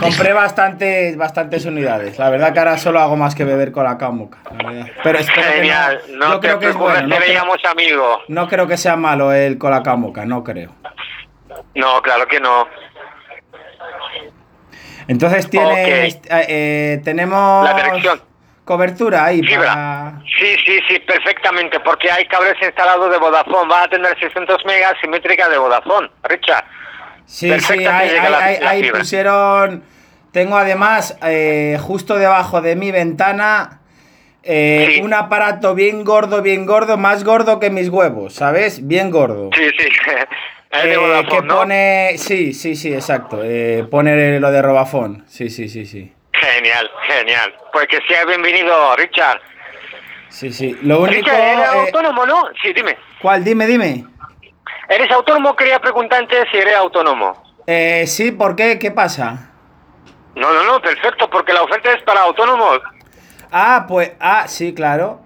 Compré 0.01 0.33
bastantes, 0.33 1.17
bastantes 1.17 1.65
unidades. 1.67 2.19
La 2.19 2.29
verdad 2.29 2.53
que 2.53 2.59
ahora 2.59 2.79
solo 2.79 2.99
hago 3.01 3.17
más 3.17 3.35
que 3.35 3.45
beber 3.45 3.71
con 3.71 3.85
la 3.85 3.97
verdad. 3.97 4.39
Pero 5.03 5.19
espero 5.19 5.53
Genial. 5.53 6.01
que 6.05 6.13
no. 6.13 6.19
No 6.19 6.33
yo 6.35 6.41
te 6.41 6.47
creo 6.49 6.59
que 6.59 6.69
es 6.71 6.77
bueno. 6.77 7.03
No 7.03 7.17
creo, 7.17 7.21
seríamos 7.27 7.59
amigos. 7.65 8.19
no 8.29 8.49
creo 8.49 8.67
que 8.67 8.77
sea 8.77 8.97
malo 8.97 9.33
el 9.33 9.57
con 9.57 9.71
la 9.71 9.83
camoca, 9.83 10.25
no 10.25 10.43
creo. 10.43 10.73
No, 11.75 12.03
claro 12.03 12.27
que 12.27 12.41
no. 12.41 12.67
Entonces 15.07 15.49
tienes, 15.51 16.15
eh, 16.17 16.21
eh, 16.49 17.01
tenemos 17.05 17.65
La 17.65 17.75
dirección. 17.75 18.21
cobertura 18.65 19.27
ahí 19.27 19.43
Fibra. 19.43 19.67
para... 19.69 20.13
Sí, 20.39 20.57
sí, 20.65 20.81
sí, 20.89 20.99
perfectamente, 21.01 21.79
porque 21.81 22.11
hay 22.11 22.25
cables 22.27 22.55
instalados 22.63 23.11
de 23.11 23.19
Vodafone. 23.19 23.71
Va 23.71 23.83
a 23.85 23.89
tener 23.89 24.19
600 24.19 24.65
megas 24.65 24.95
simétrica 25.01 25.49
de 25.49 25.59
Vodafone, 25.59 26.11
Richard. 26.25 26.65
Sí, 27.27 27.51
sí, 27.61 27.73
ahí, 27.87 27.87
ahí- 27.87 28.31
la- 28.31 28.45
ahí- 28.45 28.59
la 28.61 28.71
ahí 28.71 28.83
fibra. 28.83 28.99
pusieron... 29.01 29.85
Tengo 30.33 30.57
además, 30.57 31.17
eh, 31.25 31.79
justo 31.81 32.17
debajo 32.17 32.61
de 32.61 32.75
mi 32.75 32.91
ventana, 32.91 33.81
eh, 34.43 34.95
Sí. 34.97 35.01
un 35.01 35.15
aparato 35.15 35.77
bien 35.77 36.03
gordo, 36.05 36.43
bien 36.43 36.67
gordo, 36.67 36.97
más 36.97 37.23
gordo 37.23 37.61
que 37.61 37.71
mis 37.71 37.89
huevos, 37.89 38.35
¿sabes? 38.35 38.85
Bien 38.87 39.11
gordo. 39.13 39.51
Sí, 39.55 39.69
sí. 39.79 39.89
Eh, 40.77 40.97
Vodafone, 40.97 41.29
que 41.29 41.47
¿no? 41.47 41.55
pone... 41.55 42.15
Sí, 42.19 42.53
sí, 42.53 42.75
sí, 42.75 42.93
exacto. 42.93 43.41
eh, 43.45 43.87
pone 43.89 44.41
lo 44.41 44.51
de 44.51 44.61
Robafone. 44.61 45.23
Sí, 45.29 45.49
sí, 45.49 45.69
sí, 45.69 45.87
sí. 45.87 46.13
Genial, 46.33 46.91
genial. 47.07 47.55
Pues 47.73 47.87
que 47.87 47.99
sea 48.09 48.25
bienvenido, 48.25 48.97
Richard. 48.97 49.41
Sí, 50.31 50.53
sí. 50.53 50.77
Lo 50.83 51.03
único... 51.03 51.15
Richard, 51.31 51.41
¿eres 51.41 51.65
eh, 51.65 51.79
autónomo, 51.79 52.27
no? 52.27 52.43
Sí, 52.61 52.73
dime. 52.73 52.97
¿Cuál? 53.23 53.45
Dime, 53.45 53.69
dime. 53.69 54.05
¿Eres 54.89 55.11
autónomo? 55.11 55.55
Quería 55.57 55.79
preguntarte 55.81 56.37
si 56.51 56.59
eres 56.59 56.77
autónomo. 56.77 57.43
Eh, 57.67 58.05
sí, 58.07 58.33
¿por 58.33 58.55
qué? 58.57 58.79
¿Qué 58.79 58.91
pasa? 58.91 59.51
No, 60.35 60.53
no, 60.53 60.65
no, 60.65 60.81
perfecto, 60.81 61.29
porque 61.31 61.53
la 61.53 61.63
oferta 61.63 61.93
es 61.93 62.03
para 62.03 62.23
autónomos. 62.23 62.81
Ah, 63.51 63.87
pues... 63.89 64.13
Ah, 64.21 64.45
sí, 64.49 64.75
claro. 64.75 65.21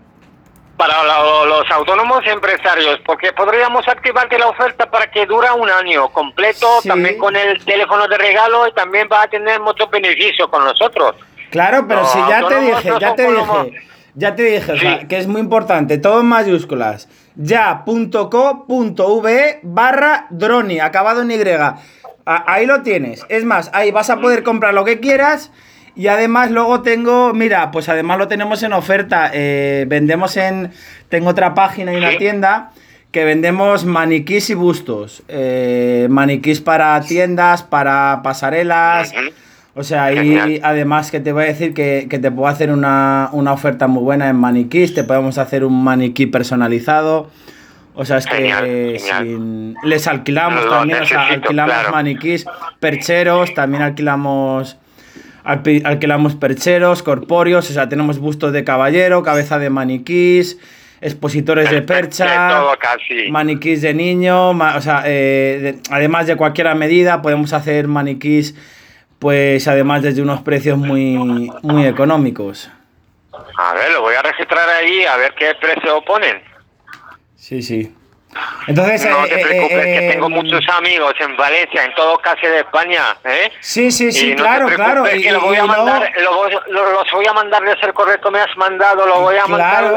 Para 0.76 1.02
los 1.46 1.68
autónomos 1.72 2.24
empresarios, 2.26 3.00
porque 3.04 3.32
podríamos 3.32 3.88
activarte 3.88 4.38
la 4.38 4.46
oferta 4.48 4.88
para 4.88 5.10
que 5.10 5.26
dura 5.26 5.54
un 5.54 5.68
año 5.68 6.08
completo, 6.10 6.80
Sí. 6.82 6.88
también 6.88 7.18
con 7.18 7.34
el 7.34 7.64
teléfono 7.64 8.06
de 8.06 8.16
regalo 8.16 8.68
y 8.68 8.72
también 8.72 9.08
va 9.10 9.22
a 9.22 9.28
tener 9.28 9.58
muchos 9.60 9.90
beneficios 9.90 10.46
con 10.48 10.64
nosotros. 10.64 11.16
Claro, 11.50 11.84
pero 11.88 12.02
No, 12.02 12.06
si 12.06 12.18
ya 12.28 12.46
te 12.46 12.60
dije, 12.60 12.92
ya 13.00 13.14
te 13.16 13.26
dije, 13.32 13.80
ya 14.18 14.34
te 14.34 14.42
dije, 14.42 14.78
Sí. 14.78 15.06
que 15.08 15.16
es 15.18 15.26
muy 15.26 15.40
importante, 15.40 15.96
todo 15.98 16.20
en 16.20 16.26
mayúsculas. 16.26 17.08
Ya.co.ve 18.28 19.60
barra 19.62 20.26
droni, 20.30 20.80
acabado 20.80 21.22
en 21.22 21.30
Y. 21.30 21.78
A- 22.26 22.52
Ahí 22.52 22.66
lo 22.66 22.82
tienes. 22.82 23.24
Es 23.28 23.44
más, 23.44 23.70
ahí 23.72 23.90
vas 23.90 24.10
a 24.10 24.20
poder 24.20 24.42
comprar 24.42 24.74
lo 24.74 24.84
que 24.84 25.00
quieras. 25.00 25.50
Y 25.94 26.06
además 26.08 26.50
luego 26.50 26.82
tengo, 26.82 27.32
mira, 27.34 27.70
pues 27.70 27.88
además 27.88 28.18
lo 28.18 28.28
tenemos 28.28 28.62
en 28.62 28.72
oferta. 28.72 29.30
eh, 29.32 29.84
vendemos 29.88 30.36
en, 30.36 30.70
tengo 31.08 31.30
otra 31.30 31.54
página 31.54 31.92
y 31.92 31.96
una 31.96 32.10
Sí. 32.12 32.18
tienda 32.18 32.70
que 33.10 33.24
vendemos 33.24 33.84
maniquís 33.84 34.50
y 34.50 34.54
bustos. 34.54 35.22
eh, 35.28 36.06
maniquís 36.10 36.60
para 36.60 37.00
tiendas, 37.00 37.62
para 37.62 38.20
pasarelas. 38.22 39.12
O 39.78 39.84
sea, 39.84 40.04
ahí 40.06 40.16
Genial. 40.16 40.60
además 40.64 41.10
que 41.12 41.20
te 41.20 41.30
voy 41.32 41.44
a 41.44 41.46
decir 41.46 41.72
que, 41.72 42.06
que 42.10 42.18
te 42.18 42.30
puedo 42.32 42.48
hacer 42.48 42.70
una, 42.72 43.28
una 43.32 43.52
oferta 43.52 43.86
muy 43.86 44.02
buena 44.02 44.28
en 44.28 44.34
maniquís, 44.36 44.92
te 44.92 45.04
podemos 45.04 45.38
hacer 45.38 45.64
un 45.64 45.84
maniquí 45.84 46.26
personalizado. 46.26 47.30
O 47.94 48.04
sea, 48.04 48.18
es 48.18 48.26
que 48.26 48.36
Genial, 48.36 48.98
sin- 48.98 49.74
les 49.84 50.06
alquilamos 50.08 50.68
también, 50.68 51.02
o 51.02 51.06
sea, 51.06 51.26
alquilamos 51.28 51.74
claro. 51.74 51.90
maniquís, 51.92 52.44
percheros, 52.80 53.54
también 53.54 53.82
alquilamos 53.82 54.76
alquilamos 55.44 56.34
percheros, 56.34 57.02
corpóreos, 57.02 57.70
o 57.70 57.72
sea, 57.72 57.88
tenemos 57.88 58.18
bustos 58.18 58.52
de 58.52 58.64
caballero, 58.64 59.22
cabeza 59.22 59.58
de 59.58 59.70
maniquís, 59.70 60.58
expositores 61.00 61.70
de 61.70 61.80
percha, 61.82 62.24
De 62.48 62.54
todo 62.54 62.72
casi. 62.78 63.30
maniquís 63.30 63.80
de 63.82 63.94
niño, 63.94 64.52
ma- 64.52 64.76
o 64.76 64.80
sea, 64.82 65.04
eh, 65.06 65.58
de- 65.62 65.78
además 65.90 66.26
de 66.26 66.36
cualquier 66.36 66.74
medida, 66.74 67.22
podemos 67.22 67.52
hacer 67.54 67.88
maniquís, 67.88 68.54
pues 69.18 69.66
además 69.68 70.02
desde 70.02 70.22
unos 70.22 70.40
precios 70.42 70.78
muy, 70.78 71.50
muy 71.62 71.86
económicos. 71.86 72.70
A 73.56 73.74
ver, 73.74 73.90
lo 73.92 74.02
voy 74.02 74.14
a 74.14 74.22
registrar 74.22 74.68
ahí 74.68 75.04
a 75.04 75.16
ver 75.16 75.34
qué 75.34 75.54
precio 75.60 76.02
ponen. 76.04 76.40
Sí, 77.36 77.62
sí. 77.62 77.92
Entonces, 78.68 79.04
No 79.08 79.24
eh, 79.24 79.28
te 79.28 79.40
eh, 79.40 79.44
preocupes, 79.44 79.86
eh, 79.86 79.98
que 80.00 80.12
tengo 80.12 80.26
eh, 80.26 80.30
muchos 80.30 80.60
amigos 80.76 81.14
en 81.18 81.36
Valencia, 81.36 81.84
en 81.84 81.94
todo 81.94 82.18
casi 82.18 82.46
de 82.46 82.58
España, 82.58 83.16
¿eh? 83.24 83.50
Sí, 83.60 83.90
sí, 83.90 84.12
sí, 84.12 84.28
Y 84.28 84.34
no 84.34 84.36
claro, 84.36 84.66
te 84.68 84.74
claro. 84.74 85.02
preocupes, 85.02 85.18
Y, 85.20 85.22
que 85.22 85.32
lo 85.32 85.40
voy 85.40 85.56
a 85.56 85.64
mandar, 85.64 86.12
voy- 86.30 86.52
lo- 86.68 86.92
los 86.92 87.10
voy 87.10 87.26
a 87.26 87.32
mandar 87.32 87.62
de 87.64 87.76
ser 87.80 87.92
correcto, 87.94 88.30
me 88.30 88.38
has 88.40 88.54
mandado, 88.56 89.06
lo 89.06 89.20
voy 89.22 89.36
a 89.36 89.44
Claro. 89.44 89.50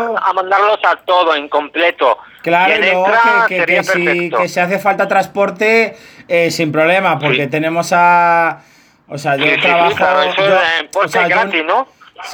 mandar 0.09 0.23
a 0.23 0.33
mandarlos 0.33 0.79
a 0.85 0.95
todo, 1.05 1.35
en 1.35 1.49
completo. 1.49 2.17
Claro, 2.41 2.73
y 2.73 2.79
que, 2.79 2.85
que- 3.49 3.59
sería 3.59 3.77
que 3.81 3.83
si, 3.83 4.29
que 4.29 4.47
si 4.47 4.59
hace 4.59 4.79
falta 4.79 5.07
transporte, 5.07 5.95
sin 6.49 6.71
problema, 6.71 7.19
porque 7.19 7.43
Sí. 7.43 7.49
tenemos 7.49 7.91
a... 7.93 8.61
O 9.11 9.17
sea, 9.17 9.35
yo 9.35 9.59
trabajo... 9.61 9.95
claro, 9.95 10.31
yo- 10.37 10.43
en 10.79 10.89
o 10.93 11.07
sea, 11.07 11.23
yo- 11.23 11.29
gratis, 11.35 11.63
¿no? 11.65 11.87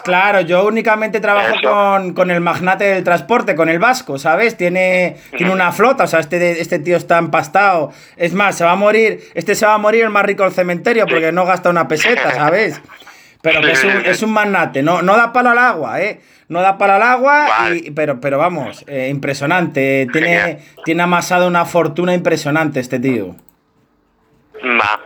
Claro, 0.04 0.42
yo 0.42 0.66
únicamente 0.68 1.22
trabajo 1.22 1.56
con, 1.64 2.14
con 2.14 2.30
el 2.30 2.42
magnate 2.42 2.84
del 2.84 3.06
transporte, 3.06 3.56
con 3.56 3.70
el 3.70 3.80
vasco, 3.80 4.20
¿sabes? 4.20 4.58
Tiene, 4.58 5.16
tiene 5.38 5.54
una 5.54 5.72
flota, 5.72 6.04
o 6.04 6.08
sea, 6.08 6.20
este, 6.20 6.60
este 6.60 6.80
tío 6.80 6.98
está 6.98 7.18
empastado. 7.20 7.94
Es 8.18 8.34
más, 8.34 8.58
se 8.58 8.66
va 8.66 8.74
a 8.74 8.76
morir, 8.76 9.22
este 9.34 9.56
se 9.56 9.66
va 9.66 9.76
a 9.76 9.78
morir 9.78 10.04
el 10.04 10.10
más 10.10 10.26
rico 10.26 10.44
del 10.44 10.52
cementerio 10.52 11.06
porque 11.08 11.32
no 11.32 11.46
gasta 11.46 11.70
una 11.70 11.88
peseta, 11.88 12.32
¿sabes? 12.36 12.82
Pero 13.42 13.62
que 13.62 13.72
es 13.72 13.84
un, 13.86 13.92
es 14.06 14.22
un 14.24 14.32
magnate, 14.34 14.84
no, 14.84 15.02
no 15.02 15.16
da 15.16 15.32
palo 15.32 15.52
al 15.52 15.58
agua, 15.60 16.02
¿eh? 16.02 16.20
No 16.50 16.60
da 16.62 16.78
palo 16.78 16.94
al 16.94 17.04
agua, 17.04 17.48
Vale. 17.48 17.78
y- 17.78 17.92
pero, 17.92 18.20
pero 18.20 18.38
vamos, 18.38 18.84
eh, 18.88 19.08
impresionante. 19.10 20.06
Tiene, 20.12 20.60
tiene 20.84 21.04
amasado 21.04 21.48
una 21.48 21.64
fortuna 21.64 22.14
impresionante 22.14 22.82
este 22.82 23.00
tío. 23.00 23.38
Va, 24.64 25.00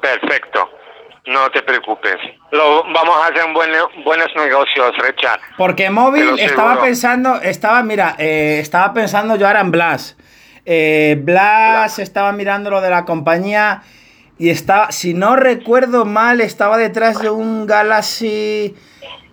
perfecto. 0.00 0.68
No 1.30 1.48
te 1.50 1.62
preocupes. 1.62 2.16
Lo, 2.50 2.82
vamos 2.92 3.16
a 3.16 3.28
hacer 3.28 3.42
buen- 3.54 4.04
buenos 4.04 4.26
negocios, 4.36 4.92
Richard. 4.98 5.40
Porque 5.56 5.88
móvil 5.90 6.38
estaba 6.38 6.80
pensando, 6.82 7.40
estaba, 7.40 7.82
mira, 7.82 8.16
eh, 8.18 8.58
estaba 8.60 8.92
pensando 8.92 9.36
yo 9.36 9.46
ahora 9.46 9.60
en 9.60 9.70
Blas. 9.70 10.16
Eh, 10.66 11.16
Blas 11.20 11.98
estaba 12.00 12.32
mirando 12.32 12.68
lo 12.70 12.80
de 12.80 12.90
la 12.90 13.04
compañía 13.04 13.82
y 14.38 14.50
estaba, 14.50 14.90
si 14.90 15.14
no 15.14 15.36
recuerdo 15.36 16.04
mal, 16.04 16.40
estaba 16.40 16.76
detrás 16.78 17.20
de 17.20 17.30
un 17.30 17.66
Galaxy. 17.66 18.74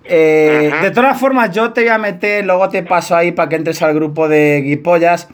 eh. 0.06 0.72
De 0.82 0.92
todas 0.92 1.20
formas, 1.20 1.52
yo 1.52 1.74
te 1.74 1.82
voy 1.82 1.90
a 1.90 1.98
meter, 1.98 2.46
luego 2.46 2.70
te 2.70 2.84
paso 2.84 3.16
ahí 3.16 3.32
para 3.32 3.50
que 3.50 3.56
entres 3.56 3.82
al 3.82 3.94
grupo 3.96 4.28
de 4.30 4.62
Guipollas. 4.62 5.28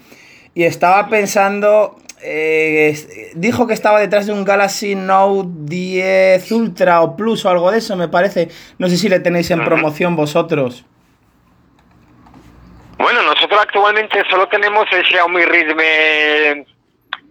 Y 0.56 0.64
estaba 0.64 1.10
pensando. 1.10 1.98
Eh, 2.26 3.32
dijo 3.36 3.68
que 3.68 3.74
estaba 3.74 4.00
detrás 4.00 4.28
de 4.28 4.34
un 4.34 4.46
Galaxy 4.46 4.96
Note 4.96 5.50
10 5.52 6.52
Ultra 6.52 7.02
o 7.02 7.18
Plus 7.18 7.44
o 7.46 7.50
algo 7.50 7.70
de 7.72 7.80
eso, 7.80 7.96
me 7.96 8.08
parece. 8.08 8.50
No 8.78 8.88
sé 8.88 8.98
si 8.98 9.10
le 9.10 9.20
tenéis 9.20 9.52
en 9.52 9.64
promoción 9.64 10.16
vosotros. 10.16 10.86
Bueno, 12.98 13.22
nosotros 13.24 13.60
actualmente 13.62 14.24
solo 14.30 14.48
tenemos 14.48 14.86
el 14.94 15.04
Xiaomi 15.06 15.44
Redmi 15.44 16.66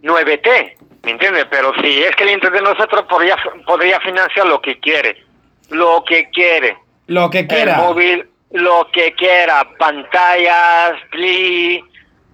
9T, 0.02 0.76
¿me 1.04 1.10
entiendes? 1.12 1.46
Pero 1.50 1.72
si 1.80 2.02
es 2.02 2.14
cliente 2.16 2.50
de 2.50 2.60
nosotros, 2.60 3.04
podría, 3.08 3.36
podría 3.64 3.98
financiar 4.00 4.46
lo 4.46 4.60
que 4.60 4.78
quiere. 4.78 5.24
Lo 5.70 6.04
que 6.04 6.28
quiere. 6.30 6.76
Lo 7.06 7.30
que 7.30 7.46
quiera. 7.46 7.76
El 7.76 7.78
móvil, 7.78 8.28
lo 8.50 8.88
que 8.92 9.14
quiera. 9.14 9.66
Pantallas, 9.78 11.00
Pli, 11.10 11.82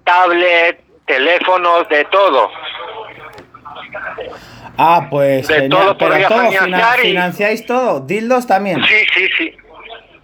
tablet, 0.03 0.88
teléfonos, 1.09 1.89
de 1.89 2.05
todo. 2.05 2.49
Ah, 4.77 5.07
pues 5.11 5.49
De 5.49 5.55
genial. 5.63 5.71
todo 5.71 5.99
Pero 5.99 6.29
todo, 6.29 6.39
financiar 6.51 6.65
fina- 6.65 6.95
y- 6.97 7.01
financiáis 7.01 7.67
todo. 7.67 8.01
Dildos 8.01 8.47
también. 8.47 8.81
Sí, 8.85 9.07
sí, 9.15 9.29
sí. 9.37 9.57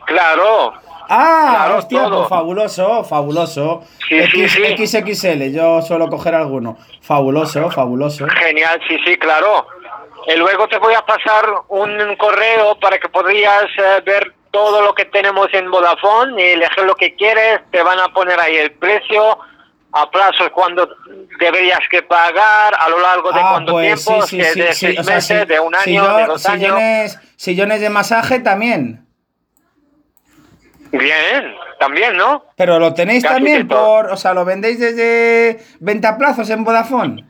Claro. 0.06 0.72
Ah, 1.08 1.54
Claro, 1.56 1.76
hostia, 1.78 2.08
pues 2.08 2.28
fabuloso, 2.28 3.04
fabuloso. 3.04 3.82
Sí, 4.08 4.22
sí, 4.28 4.48
sí. 4.48 4.86
XXL, 4.86 5.52
yo 5.52 5.82
suelo 5.82 6.08
coger 6.08 6.34
alguno. 6.34 6.78
Fabuloso, 7.02 7.70
fabuloso. 7.70 8.26
Genial, 8.28 8.80
sí, 8.88 8.96
sí, 9.04 9.16
claro. 9.18 9.66
Y 10.26 10.36
luego 10.36 10.66
te 10.68 10.78
voy 10.78 10.94
a 10.94 11.02
pasar 11.04 11.44
un 11.68 12.16
correo 12.16 12.78
para 12.80 12.98
que 12.98 13.08
podrías 13.08 13.64
eh, 13.76 14.02
ver 14.06 14.32
todo 14.50 14.80
lo 14.80 14.94
que 14.94 15.04
tenemos 15.06 15.48
en 15.52 15.70
Vodafone 15.70 16.40
y 16.40 16.52
elegir 16.52 16.84
lo 16.84 16.94
que 16.94 17.14
quieres. 17.16 17.60
Te 17.70 17.82
van 17.82 17.98
a 18.00 18.08
poner 18.08 18.40
ahí 18.40 18.56
el 18.56 18.70
precio, 18.72 19.38
a 19.96 20.10
plazos 20.10 20.50
cuando 20.50 20.88
deberías 21.38 21.80
que 21.90 22.02
pagar, 22.02 22.74
a 22.78 22.88
lo 22.88 22.98
largo 23.00 23.32
de 23.32 23.40
Ah, 23.40 23.48
cuánto 23.52 23.72
pues 23.72 24.00
sí, 24.00 24.06
tiempo, 24.08 24.26
sí, 24.26 24.40
es 24.40 24.52
sí, 24.52 24.60
de 24.60 24.72
sí. 24.72 24.86
seis 24.86 24.98
O 25.00 25.04
sea, 25.04 25.14
meses, 25.14 25.40
si- 25.42 25.46
de 25.46 25.60
un 25.60 25.74
año, 25.74 26.16
de 26.16 26.26
dos 26.26 26.46
años. 26.46 26.60
sillones, 26.62 27.18
sillones 27.36 27.80
de 27.80 27.90
masaje 27.90 28.40
también. 28.40 29.06
Bien, 30.92 31.54
también, 31.80 32.16
¿no? 32.16 32.44
Pero 32.56 32.78
lo 32.78 32.94
tenéis 32.94 33.22
Casi 33.24 33.34
también 33.34 33.66
por. 33.66 34.06
O 34.10 34.16
sea, 34.16 34.32
lo 34.34 34.44
vendéis 34.44 34.78
desde 34.78 35.58
ventaplazos 35.80 36.48
en 36.50 36.62
Vodafone. 36.64 37.24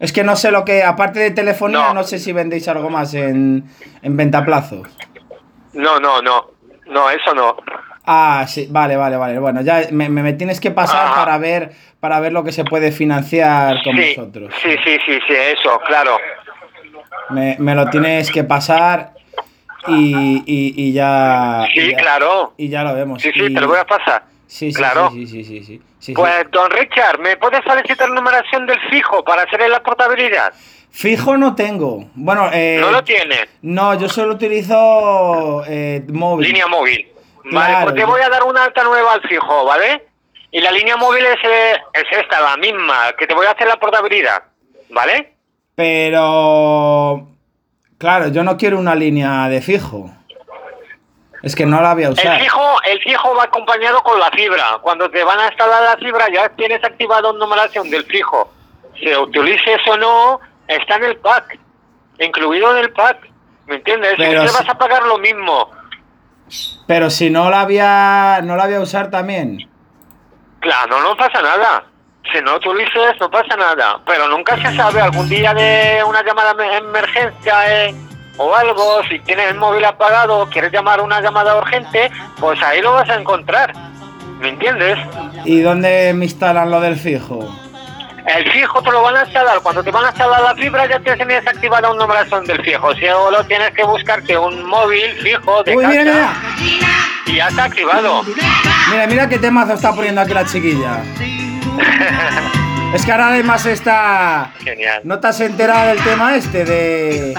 Es 0.00 0.12
que 0.12 0.24
no 0.24 0.34
sé 0.34 0.50
lo 0.50 0.64
que. 0.64 0.82
Aparte 0.82 1.20
de 1.20 1.30
telefonía, 1.30 1.88
no, 1.88 1.94
No. 1.94 2.04
sé 2.04 2.18
si 2.18 2.32
vendéis 2.32 2.66
algo 2.68 2.90
más 2.90 3.14
en, 3.14 3.64
en 4.02 4.16
ventaplazos. 4.16 4.88
No, 5.74 6.00
no, 6.00 6.20
no. 6.22 6.50
No, 6.86 7.08
eso 7.10 7.32
no. 7.34 7.56
Ah, 8.12 8.44
sí, 8.48 8.66
vale, 8.68 8.96
vale, 8.96 9.16
vale. 9.16 9.38
Bueno, 9.38 9.60
ya 9.62 9.82
me, 9.92 10.08
me- 10.08 10.32
tienes 10.32 10.58
que 10.60 10.72
pasar 10.72 11.06
Ajá. 11.06 11.14
para 11.24 11.38
ver 11.38 11.70
para 12.00 12.18
ver 12.18 12.32
lo 12.32 12.42
que 12.42 12.50
se 12.50 12.64
puede 12.64 12.90
financiar 12.92 13.82
con 13.84 13.94
sí, 13.96 14.14
vosotros. 14.16 14.52
sí, 14.62 14.70
sí, 14.84 14.98
sí, 15.06 15.18
sí, 15.28 15.32
eso, 15.34 15.78
claro. 15.86 16.18
Me, 17.28 17.56
me 17.60 17.74
lo 17.74 17.88
tienes 17.88 18.30
que 18.32 18.42
pasar 18.42 19.12
y, 19.86 20.42
y, 20.46 20.74
y 20.76 20.92
ya. 20.92 21.66
y 21.72 21.80
Sí, 21.80 21.90
ya- 21.92 21.96
claro. 21.98 22.54
Y 22.56 22.68
ya 22.68 22.82
lo 22.82 22.94
vemos. 22.94 23.22
Sí, 23.22 23.30
sí, 23.32 23.40
Y- 23.44 23.54
te 23.54 23.60
lo 23.60 23.68
voy 23.68 23.78
a 23.78 23.84
pasar. 23.86 24.24
Sí, 24.46 24.72
sí, 24.72 24.76
Claro. 24.76 25.10
sí, 25.12 25.26
sí, 25.28 25.44
sí, 25.44 25.80
sí. 26.00 26.12
Pues, 26.14 26.50
don 26.50 26.68
Richard, 26.72 27.20
¿me 27.20 27.36
puedes 27.36 27.60
solicitar 27.64 28.10
numeración 28.10 28.66
del 28.66 28.80
fijo 28.90 29.22
para 29.22 29.42
hacerle 29.42 29.68
la 29.68 29.80
portabilidad? 29.80 30.52
Fijo 30.90 31.36
no 31.36 31.54
tengo. 31.54 32.10
Bueno, 32.16 32.50
eh, 32.52 32.78
no 32.80 32.90
lo 32.90 33.04
tienes. 33.04 33.46
No, 33.62 33.94
yo 33.96 34.08
solo 34.08 34.34
utilizo 34.34 35.62
eh, 35.68 36.02
móvil. 36.08 36.48
Línea 36.48 36.66
móvil. 36.66 37.06
Vale, 37.44 37.68
Claro, 37.68 37.84
pues 37.84 37.96
te 37.96 38.04
voy 38.04 38.20
a 38.20 38.28
dar 38.28 38.44
una 38.44 38.64
alta 38.64 38.84
nueva 38.84 39.14
al 39.14 39.22
fijo, 39.22 39.64
¿vale? 39.64 40.06
Y 40.50 40.60
la 40.60 40.70
línea 40.72 40.96
móvil 40.96 41.24
es, 41.24 41.38
es 41.92 42.18
esta, 42.18 42.40
la 42.40 42.56
misma, 42.56 43.12
que 43.18 43.26
te 43.26 43.34
voy 43.34 43.46
a 43.46 43.52
hacer 43.52 43.68
la 43.68 43.76
portabilidad, 43.76 44.42
¿vale? 44.90 45.34
Pero. 45.74 47.28
Claro, 47.98 48.28
yo 48.28 48.42
no 48.42 48.56
quiero 48.56 48.78
una 48.78 48.94
línea 48.94 49.48
de 49.48 49.60
fijo. 49.60 50.10
Es 51.42 51.54
que 51.54 51.64
no 51.64 51.80
la 51.80 51.94
voy 51.94 52.04
a 52.04 52.10
usar. 52.10 52.34
El 52.34 52.42
fijo, 52.42 52.82
el 52.82 53.00
fijo 53.00 53.34
va 53.34 53.44
acompañado 53.44 54.02
con 54.02 54.18
la 54.18 54.30
fibra. 54.30 54.78
Cuando 54.82 55.10
te 55.10 55.24
van 55.24 55.38
a 55.38 55.46
instalar 55.46 55.82
la 55.82 55.96
fibra 55.96 56.26
ya 56.32 56.48
tienes 56.50 56.84
activado 56.84 57.32
numeración 57.32 57.88
del 57.90 58.04
fijo. 58.04 58.52
Si 58.98 59.14
utilices 59.14 59.80
o 59.88 59.96
no, 59.96 60.40
está 60.68 60.96
en 60.96 61.04
el 61.04 61.16
pack, 61.16 61.58
incluido 62.18 62.76
en 62.76 62.84
el 62.84 62.92
pack. 62.92 63.28
¿Me 63.66 63.76
entiendes? 63.76 64.14
Pero 64.16 64.44
te 64.44 64.52
vas 64.52 64.68
a 64.68 64.76
pagar 64.76 65.04
lo 65.06 65.18
mismo. 65.18 65.70
Pero 66.86 67.10
si 67.10 67.30
no 67.30 67.50
la 67.50 67.64
voy 67.64 67.78
a, 67.80 68.40
no 68.42 68.56
la 68.56 68.66
voy 68.66 68.74
a 68.74 68.80
usar 68.80 69.10
también. 69.10 69.68
Claro, 70.60 71.02
no 71.02 71.16
pasa 71.16 71.40
nada. 71.40 71.84
Si 72.32 72.40
no 72.42 72.56
utilices, 72.56 73.14
no 73.20 73.30
pasa 73.30 73.56
nada. 73.56 74.00
Pero 74.06 74.28
nunca 74.28 74.56
se 74.56 74.76
sabe, 74.76 75.00
algún 75.00 75.28
día 75.28 75.54
de 75.54 76.02
una 76.06 76.22
llamada 76.22 76.54
de 76.54 76.76
emergencia 76.76 77.88
eh, 77.88 77.94
o 78.36 78.54
algo, 78.54 79.02
si 79.08 79.18
tienes 79.20 79.50
el 79.50 79.58
móvil 79.58 79.84
apagado 79.84 80.40
o 80.40 80.46
quieres 80.46 80.72
llamar 80.72 81.00
una 81.00 81.20
llamada 81.20 81.56
urgente, 81.56 82.10
pues 82.38 82.62
ahí 82.62 82.80
lo 82.80 82.92
vas 82.92 83.08
a 83.08 83.14
encontrar. 83.14 83.72
¿Me 84.38 84.50
entiendes? 84.50 84.98
¿Y 85.44 85.60
dónde 85.60 86.12
me 86.14 86.24
instalan 86.24 86.70
lo 86.70 86.80
del 86.80 86.96
fijo? 86.96 87.48
El 88.26 88.50
fijo 88.52 88.82
te 88.82 88.90
lo 88.90 89.02
van 89.02 89.16
a 89.16 89.22
instalar. 89.24 89.60
Cuando 89.62 89.82
te 89.82 89.90
van 89.90 90.04
a 90.04 90.08
instalar 90.08 90.42
la 90.42 90.54
fibra 90.54 90.86
ya 90.86 90.98
te 91.00 91.16
tienes 91.16 91.46
activada 91.46 91.90
una 91.90 92.00
numeración 92.04 92.44
del 92.44 92.62
fijo. 92.62 92.94
Si 92.94 93.06
solo 93.06 93.44
tienes 93.44 93.70
que 93.72 93.84
buscarte 93.84 94.36
un 94.38 94.64
móvil 94.66 95.10
fijo 95.22 95.62
de 95.64 95.76
Uy, 95.76 95.82
casa 95.84 95.98
mira, 95.98 96.32
mira. 96.58 96.88
y 97.26 97.34
ya 97.36 97.48
está 97.48 97.64
activado. 97.64 98.22
Mira, 98.90 99.06
mira 99.06 99.28
qué 99.28 99.38
temazo 99.38 99.74
está 99.74 99.92
poniendo 99.94 100.20
aquí 100.20 100.34
la 100.34 100.44
chiquilla. 100.44 101.02
Es 102.92 103.04
que 103.04 103.12
ahora 103.12 103.28
además 103.28 103.64
está. 103.66 104.50
Genial. 104.64 105.00
¿No 105.04 105.20
te 105.20 105.28
has 105.28 105.40
enterado 105.40 105.90
del 105.90 106.02
tema 106.02 106.34
este 106.34 106.64
de. 106.64 107.34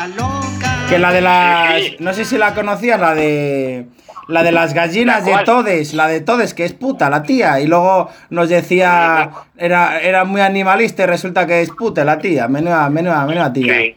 Que 0.91 0.99
la 0.99 1.11
de 1.11 1.21
las. 1.21 1.75
Sí, 1.75 1.81
sí. 1.89 1.95
No 1.99 2.13
sé 2.13 2.25
si 2.25 2.37
la 2.37 2.53
conocías, 2.53 2.99
la 2.99 3.15
de. 3.15 3.87
La 4.27 4.43
de 4.43 4.51
las 4.51 4.73
gallinas 4.73 5.25
¿La 5.27 5.39
de? 5.39 5.43
Todes, 5.45 5.93
la 5.93 6.07
de 6.07 6.21
Todes, 6.21 6.53
que 6.53 6.63
es 6.63 6.73
puta, 6.73 7.09
la 7.09 7.23
tía. 7.23 7.59
Y 7.59 7.67
luego 7.67 8.09
nos 8.29 8.49
decía. 8.49 9.29
Era, 9.57 9.99
era 9.99 10.23
muy 10.25 10.41
animalista 10.41 11.03
y 11.03 11.05
resulta 11.07 11.45
que 11.47 11.61
es 11.61 11.69
puta 11.71 12.05
la 12.05 12.17
tía. 12.19 12.47
Menuda, 12.47 12.89
menuda, 12.89 13.25
menuda 13.25 13.51
tía. 13.51 13.73
Sí. 13.73 13.95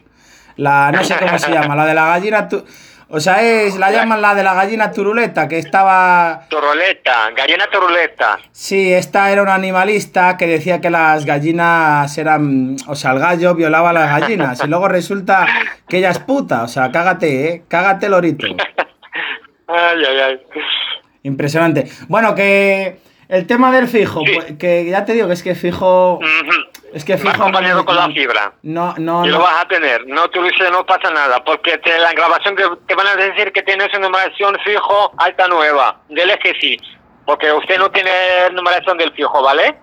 La, 0.57 0.91
no 0.91 1.03
sé 1.03 1.15
cómo 1.19 1.37
se 1.37 1.51
llama, 1.51 1.75
la 1.75 1.85
de 1.85 1.93
la 1.93 2.07
gallina. 2.07 2.47
tu- 2.49 2.63
o 3.09 3.19
sea, 3.19 3.41
es, 3.43 3.77
la 3.77 3.91
llaman 3.91 4.21
la 4.21 4.33
de 4.35 4.43
la 4.43 4.53
gallina 4.53 4.91
turuleta, 4.91 5.47
que 5.47 5.59
estaba. 5.59 6.41
Toroleta, 6.49 7.31
gallina 7.35 7.67
toroleta. 7.71 8.39
Sí, 8.51 8.91
esta 8.93 9.31
era 9.31 9.41
una 9.43 9.53
animalista 9.53 10.37
que 10.37 10.47
decía 10.47 10.81
que 10.81 10.89
las 10.89 11.25
gallinas 11.25 12.17
eran. 12.17 12.75
O 12.87 12.95
sea, 12.95 13.11
el 13.11 13.19
gallo 13.19 13.53
violaba 13.55 13.91
a 13.91 13.93
las 13.93 14.19
gallinas. 14.19 14.63
Y 14.63 14.67
luego 14.67 14.87
resulta 14.87 15.45
que 15.87 15.97
ella 15.99 16.09
es 16.09 16.19
puta. 16.19 16.63
O 16.63 16.67
sea, 16.67 16.91
cágate, 16.91 17.47
¿eh? 17.49 17.63
Cágate, 17.67 18.09
lorito. 18.09 18.47
Ay, 19.67 20.03
ay, 20.07 20.19
ay. 20.19 20.39
Impresionante. 21.23 21.89
Bueno, 22.07 22.35
que. 22.35 22.99
El 23.27 23.47
tema 23.47 23.71
del 23.71 23.87
fijo, 23.87 24.21
Sí. 24.23 24.33
pues, 24.35 24.53
que 24.59 24.85
ya 24.85 25.03
te 25.03 25.13
digo 25.13 25.25
que 25.27 25.33
es 25.33 25.41
que 25.41 25.55
fijo. 25.55 26.19
Es 26.95 27.03
que 27.03 27.17
fijo. 27.17 27.29
acompañado 27.35 27.79
no- 27.79 27.85
con 27.85 27.95
la 27.97 28.07
fibra. 28.07 28.53
No, 28.63 28.93
no, 28.97 29.25
y 29.25 29.29
lo 29.29 29.37
no. 29.39 29.43
vas 29.43 29.63
a 29.63 29.67
tener. 29.67 30.07
No 30.07 30.23
utilices, 30.23 30.71
no 30.71 30.85
pasa 30.85 31.09
nada. 31.11 31.43
Porque 31.43 31.77
te, 31.77 31.99
la 31.99 32.13
grabación 32.13 32.55
que 32.55 32.63
te 32.87 32.95
van 32.95 33.05
a 33.07 33.15
decir 33.17 33.51
que 33.51 33.61
tienes 33.63 33.89
una 33.89 34.07
numeración 34.07 34.57
fijo 34.63 35.11
alta 35.17 35.47
nueva. 35.49 35.97
Dile 36.07 36.39
que 36.39 36.53
sí. 36.59 36.77
Porque 37.25 37.51
usted 37.51 37.77
no 37.79 37.91
tiene 37.91 38.11
numeración 38.53 38.97
del 38.97 39.11
fijo, 39.11 39.43
¿vale? 39.43 39.77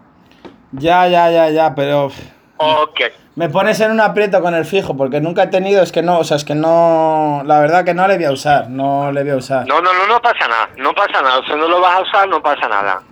Ya, 0.72 1.06
ya, 1.06 1.30
ya, 1.30 1.50
ya, 1.50 1.74
pero. 1.74 2.10
Ok. 2.56 3.00
Me 3.36 3.48
pones 3.50 3.78
en 3.80 3.90
un 3.90 4.00
aprieto 4.00 4.40
con 4.40 4.54
el 4.54 4.64
fijo, 4.64 4.96
porque 4.96 5.20
nunca 5.20 5.44
he 5.44 5.46
tenido, 5.48 5.82
es 5.82 5.90
que 5.92 6.02
no, 6.02 6.18
o 6.18 6.24
sea, 6.24 6.36
es 6.36 6.44
que 6.44 6.54
no, 6.54 7.42
la 7.44 7.60
verdad 7.60 7.84
que 7.84 7.94
no 7.94 8.06
le 8.06 8.16
voy 8.16 8.24
a 8.26 8.30
usar, 8.32 8.68
no 8.68 9.10
le 9.12 9.22
voy 9.22 9.32
a 9.32 9.36
usar. 9.36 9.66
No, 9.66 9.80
no, 9.80 9.92
no, 9.92 10.06
no 10.06 10.20
pasa 10.22 10.48
nada. 10.48 10.68
No 10.76 10.94
pasa 10.94 11.20
nada. 11.22 11.40
Si 11.46 11.52
no 11.52 11.68
lo 11.68 11.80
vas 11.80 11.96
a 11.96 12.00
usar, 12.02 12.28
no 12.28 12.42
pasa 12.42 12.68
nada. 12.68 13.02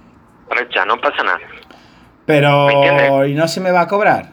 Recha, 0.50 0.84
no 0.86 0.98
pasa 1.00 1.22
nada. 1.22 1.38
¿Me 2.30 2.40
Pero? 2.40 3.26
¿y 3.26 3.34
no 3.34 3.48
se 3.48 3.60
me 3.60 3.70
va 3.70 3.82
a 3.82 3.86
cobrar? 3.88 4.26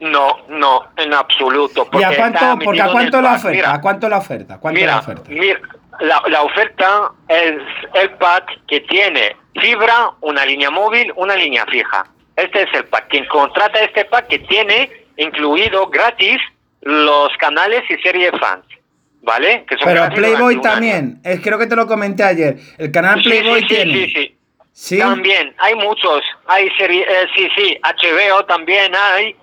No, 0.00 0.36
no, 0.48 0.82
en 0.96 1.14
absoluto. 1.14 1.82
¿Y 1.86 1.90
porque 1.90 2.04
a 2.06 2.10
está 2.10 2.30
cuánto, 2.30 2.64
porque 2.64 2.82
a 2.82 2.90
cuánto 2.90 3.20
la 3.20 3.28
pack. 3.30 3.38
oferta? 3.38 3.56
Mira, 3.56 3.74
¿A 3.74 3.80
cuánto 3.80 4.08
la 4.08 4.18
oferta? 4.18 4.58
¿Cuánto 4.58 4.80
mira, 4.80 4.92
la 4.94 4.98
oferta? 5.00 5.22
mira, 5.30 5.60
la, 6.00 6.22
la 6.28 6.42
oferta 6.42 7.12
es 7.28 7.54
el 7.94 8.10
pack 8.10 8.66
que 8.66 8.80
tiene 8.80 9.36
fibra, 9.60 10.10
una 10.22 10.44
línea 10.44 10.70
móvil, 10.70 11.12
una 11.16 11.36
línea 11.36 11.64
fija. 11.66 12.04
Este 12.34 12.62
es 12.62 12.68
el 12.74 12.84
pack. 12.86 13.08
Quien 13.08 13.26
contrata 13.26 13.78
este 13.80 14.04
pack 14.06 14.26
que 14.26 14.38
tiene 14.40 14.90
incluido 15.18 15.86
gratis 15.88 16.38
los 16.80 17.28
canales 17.38 17.82
y 17.88 17.94
series 18.02 18.32
fans. 18.40 18.64
¿Vale? 19.24 19.64
Que 19.68 19.76
son 19.76 19.84
Pero 19.86 20.08
Playboy 20.08 20.60
también, 20.60 21.20
es, 21.22 21.40
creo 21.40 21.56
que 21.56 21.68
te 21.68 21.76
lo 21.76 21.86
comenté 21.86 22.24
ayer, 22.24 22.56
el 22.76 22.90
canal 22.90 23.22
Playboy 23.22 23.60
sí, 23.60 23.68
sí, 23.68 23.74
tiene. 23.76 24.06
sí, 24.12 24.36
También, 24.98 25.54
hay 25.58 25.74
muchos. 25.76 26.22
Hay 26.46 26.68
serie, 26.78 27.02
eh, 27.08 27.26
sí, 27.36 27.48
sí, 27.56 27.78
HBO 27.82 28.44
también 28.46 28.92
hay. 28.94 29.36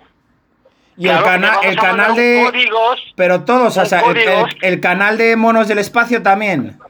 Y 0.96 1.08
el, 1.08 1.22
cana- 1.22 1.60
el 1.62 1.76
canal 1.76 2.14
de... 2.14 2.42
Códigos, 2.44 3.00
Pero 3.16 3.42
todos, 3.44 3.74
o 3.78 3.86
sea, 3.86 4.00
el, 4.00 4.16
el- 4.18 4.24
códigos. 4.24 4.50
el 4.60 4.80
canal 4.80 5.16
de 5.16 5.34
Monos 5.36 5.66
del 5.68 5.78
Espacio 5.78 6.22
también. 6.22 6.78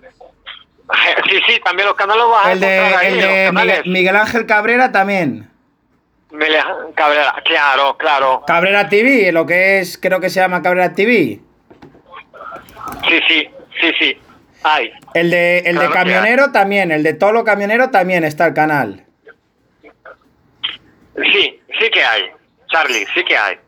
Sí, 1.31 1.39
sí, 1.47 1.61
también 1.65 1.87
los 1.87 1.95
canales 1.95 2.25
a 2.43 2.51
El 2.51 2.59
de, 2.59 2.79
ahí. 2.81 3.53
Miguel, 3.53 3.83
Miguel 3.87 4.17
Ángel 4.17 4.45
Cabrera 4.45 4.91
también. 4.91 5.49
Cabrera, 6.97 7.37
claro, 7.45 7.97
claro. 7.97 8.43
Cabrera 8.45 8.89
TV, 8.89 9.31
lo 9.31 9.47
que 9.47 9.79
es, 9.79 9.97
creo 9.97 10.19
que 10.19 10.29
se 10.31 10.41
llama 10.41 10.63
Cabrera 10.63 10.93
TV. 10.93 11.39
Sí, 13.09 13.21
sí, 13.29 13.51
sí, 13.81 13.93
sí. 14.01 14.19
Hay. 14.63 14.93
El 15.15 15.31
de, 15.31 15.59
el 15.59 15.77
Claro 15.77 15.89
de 15.89 15.95
camionero 15.95 16.53
también, 16.53 16.93
el 16.93 17.03
de 17.03 17.15
Tolo 17.15 17.45
Camionero 17.45 17.91
también 17.91 18.25
está 18.25 18.47
el 18.47 18.55
canal. 18.55 19.05
Sí, 21.17 21.61
sí 21.79 21.91
que 21.91 22.05
hay. 22.05 22.23
Charlie, 22.69 23.07
sí 23.15 23.25
que 23.25 23.37
hay. 23.37 23.59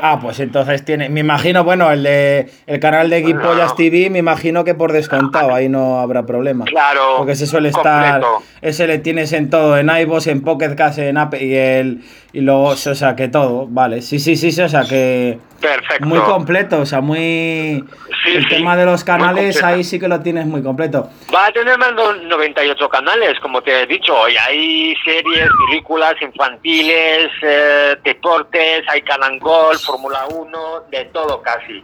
Ah, 0.00 0.18
pues 0.20 0.38
entonces 0.38 0.84
tiene, 0.84 1.08
me 1.08 1.20
imagino, 1.20 1.64
bueno, 1.64 1.90
el 1.90 2.04
de 2.04 2.48
el 2.66 2.78
canal 2.78 3.10
de 3.10 3.20
Guipollas 3.22 3.70
No. 3.70 3.74
TV, 3.74 4.10
me 4.10 4.20
imagino 4.20 4.62
que 4.62 4.74
por 4.74 4.92
descontado, 4.92 5.52
ahí 5.52 5.68
no 5.68 5.98
habrá 5.98 6.24
problema. 6.24 6.64
Claro, 6.66 7.16
Porque 7.18 7.34
se 7.34 7.46
suele 7.48 7.70
estar, 7.70 8.20
completo. 8.20 8.42
ese 8.62 8.86
le 8.86 8.98
tienes 8.98 9.32
en 9.32 9.50
todo, 9.50 9.76
en 9.76 9.88
iVoox, 9.90 10.28
en 10.28 10.42
Pocket 10.42 10.76
Cast, 10.76 10.98
en 10.98 11.16
App 11.18 11.34
y 11.34 11.54
el 11.56 12.02
y 12.32 12.40
luego, 12.42 12.64
o 12.68 12.76
sea, 12.76 13.16
que 13.16 13.26
todo, 13.28 13.66
vale. 13.68 14.00
Sí, 14.02 14.18
sí, 14.20 14.36
sí, 14.36 14.48
o 14.60 14.68
sea, 14.68 14.82
que 14.84 15.38
Perfecto. 15.60 16.06
muy 16.06 16.20
completo, 16.20 16.80
o 16.80 16.86
sea, 16.86 17.00
muy 17.00 17.82
Sí, 18.24 18.36
el 18.36 18.42
sí, 18.44 18.48
tema 18.48 18.76
de 18.76 18.84
los 18.84 19.02
canales 19.04 19.62
ahí 19.62 19.82
sí 19.84 19.98
que 19.98 20.08
lo 20.08 20.20
tienes 20.20 20.44
muy 20.46 20.62
completo. 20.62 21.08
Va 21.34 21.46
a 21.46 21.52
tener 21.52 21.78
más 21.78 21.94
de 21.96 22.26
98 22.26 22.88
canales, 22.88 23.38
como 23.40 23.62
te 23.62 23.82
he 23.82 23.86
dicho. 23.86 24.12
Y 24.28 24.36
hay 24.36 24.94
series, 25.04 25.48
películas 25.68 26.14
infantiles, 26.20 27.28
eh, 27.42 27.96
deportes, 28.04 28.82
hay 28.88 29.00
Canal 29.02 29.38
Golf, 29.38 29.87
Fórmula 29.88 30.26
1, 30.28 30.58
de 30.90 31.04
todo 31.06 31.40
casi. 31.42 31.82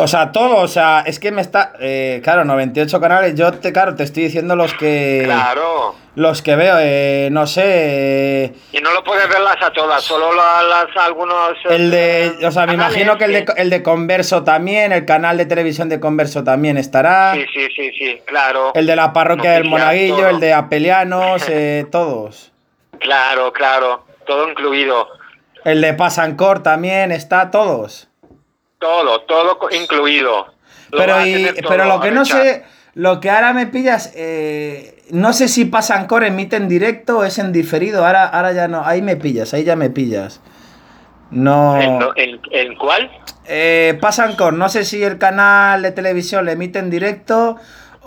O 0.00 0.06
sea, 0.06 0.30
todo, 0.30 0.58
o 0.58 0.68
sea, 0.68 1.02
es 1.06 1.18
que 1.18 1.32
me 1.32 1.40
está. 1.42 1.72
eh, 1.80 2.20
claro, 2.22 2.44
98 2.44 3.00
canales. 3.00 3.34
Yo 3.34 3.50
te, 3.52 3.72
claro, 3.72 3.96
te 3.96 4.04
estoy 4.04 4.24
diciendo 4.24 4.54
los 4.54 4.72
que. 4.74 5.22
Claro. 5.24 5.94
Los 6.14 6.40
que 6.42 6.54
veo, 6.56 6.76
eh, 6.80 7.28
no 7.32 7.46
sé. 7.48 7.62
eh, 7.64 8.52
Y 8.72 8.78
no 8.80 8.92
lo 8.92 9.02
puedes 9.02 9.28
verlas 9.28 9.56
a 9.60 9.72
todas, 9.72 10.02
solo 10.02 10.32
la- 10.34 10.62
las 10.62 10.96
algunos... 11.04 11.50
eh, 11.68 11.74
el 11.76 11.90
de. 11.90 12.46
O 12.46 12.50
sea, 12.52 12.66
me 12.66 12.74
canales 12.76 12.96
imagino 12.96 13.18
que 13.18 13.24
el 13.24 13.32
de, 13.32 13.46
el 13.56 13.70
de 13.70 13.82
Converso 13.82 14.44
también, 14.44 14.92
el 14.92 15.04
canal 15.04 15.36
de 15.36 15.46
televisión 15.46 15.88
de 15.88 15.98
Converso 15.98 16.44
también 16.44 16.76
estará. 16.78 17.34
Sí, 17.34 17.44
sí, 17.52 17.66
sí, 17.74 17.90
sí, 17.98 18.20
claro. 18.24 18.72
El 18.74 18.86
de 18.86 18.94
la 18.96 19.12
parroquia 19.12 19.52
del 19.52 19.64
Monaguillo, 19.64 20.16
todo. 20.16 20.28
el 20.28 20.38
de 20.40 20.52
Apelianos, 20.54 21.42
eh, 21.48 21.86
todos. 21.90 22.52
Claro, 23.00 23.52
claro, 23.52 24.04
todo 24.26 24.48
incluido. 24.48 25.08
El 25.64 25.80
de 25.80 25.94
Pasancor 25.94 26.62
también 26.62 27.12
está, 27.12 27.50
todos. 27.50 28.08
Todo, 28.78 29.20
todo 29.22 29.58
incluido. 29.70 30.46
Lo 30.90 30.98
Pero, 30.98 31.26
y- 31.26 31.48
pero 31.68 31.84
lo 31.84 32.00
que 32.00 32.10
no 32.10 32.24
sé, 32.24 32.64
lo 32.94 33.20
que 33.20 33.30
ahora 33.30 33.52
me 33.52 33.66
pillas, 33.66 34.12
eh, 34.14 35.02
no 35.10 35.32
sé 35.32 35.48
si 35.48 35.64
Pasancor 35.64 36.24
emite 36.24 36.56
en 36.56 36.68
directo 36.68 37.18
o 37.18 37.24
es 37.24 37.38
en 37.38 37.52
diferido. 37.52 38.06
Ahora, 38.06 38.24
ahora 38.26 38.52
ya 38.52 38.68
no, 38.68 38.84
ahí 38.84 39.02
me 39.02 39.16
pillas, 39.16 39.52
ahí 39.52 39.64
ya 39.64 39.76
me 39.76 39.90
pillas. 39.90 40.40
No. 41.30 41.78
¿En, 41.80 41.98
en- 42.16 42.40
en 42.52 42.74
cuál? 42.76 43.10
Eh, 43.46 43.98
Pasancor, 44.00 44.52
no 44.54 44.68
sé 44.68 44.84
si 44.84 45.02
el 45.02 45.18
canal 45.18 45.82
de 45.82 45.90
televisión 45.92 46.44
le 46.46 46.52
emite 46.52 46.78
en 46.78 46.88
directo 46.90 47.56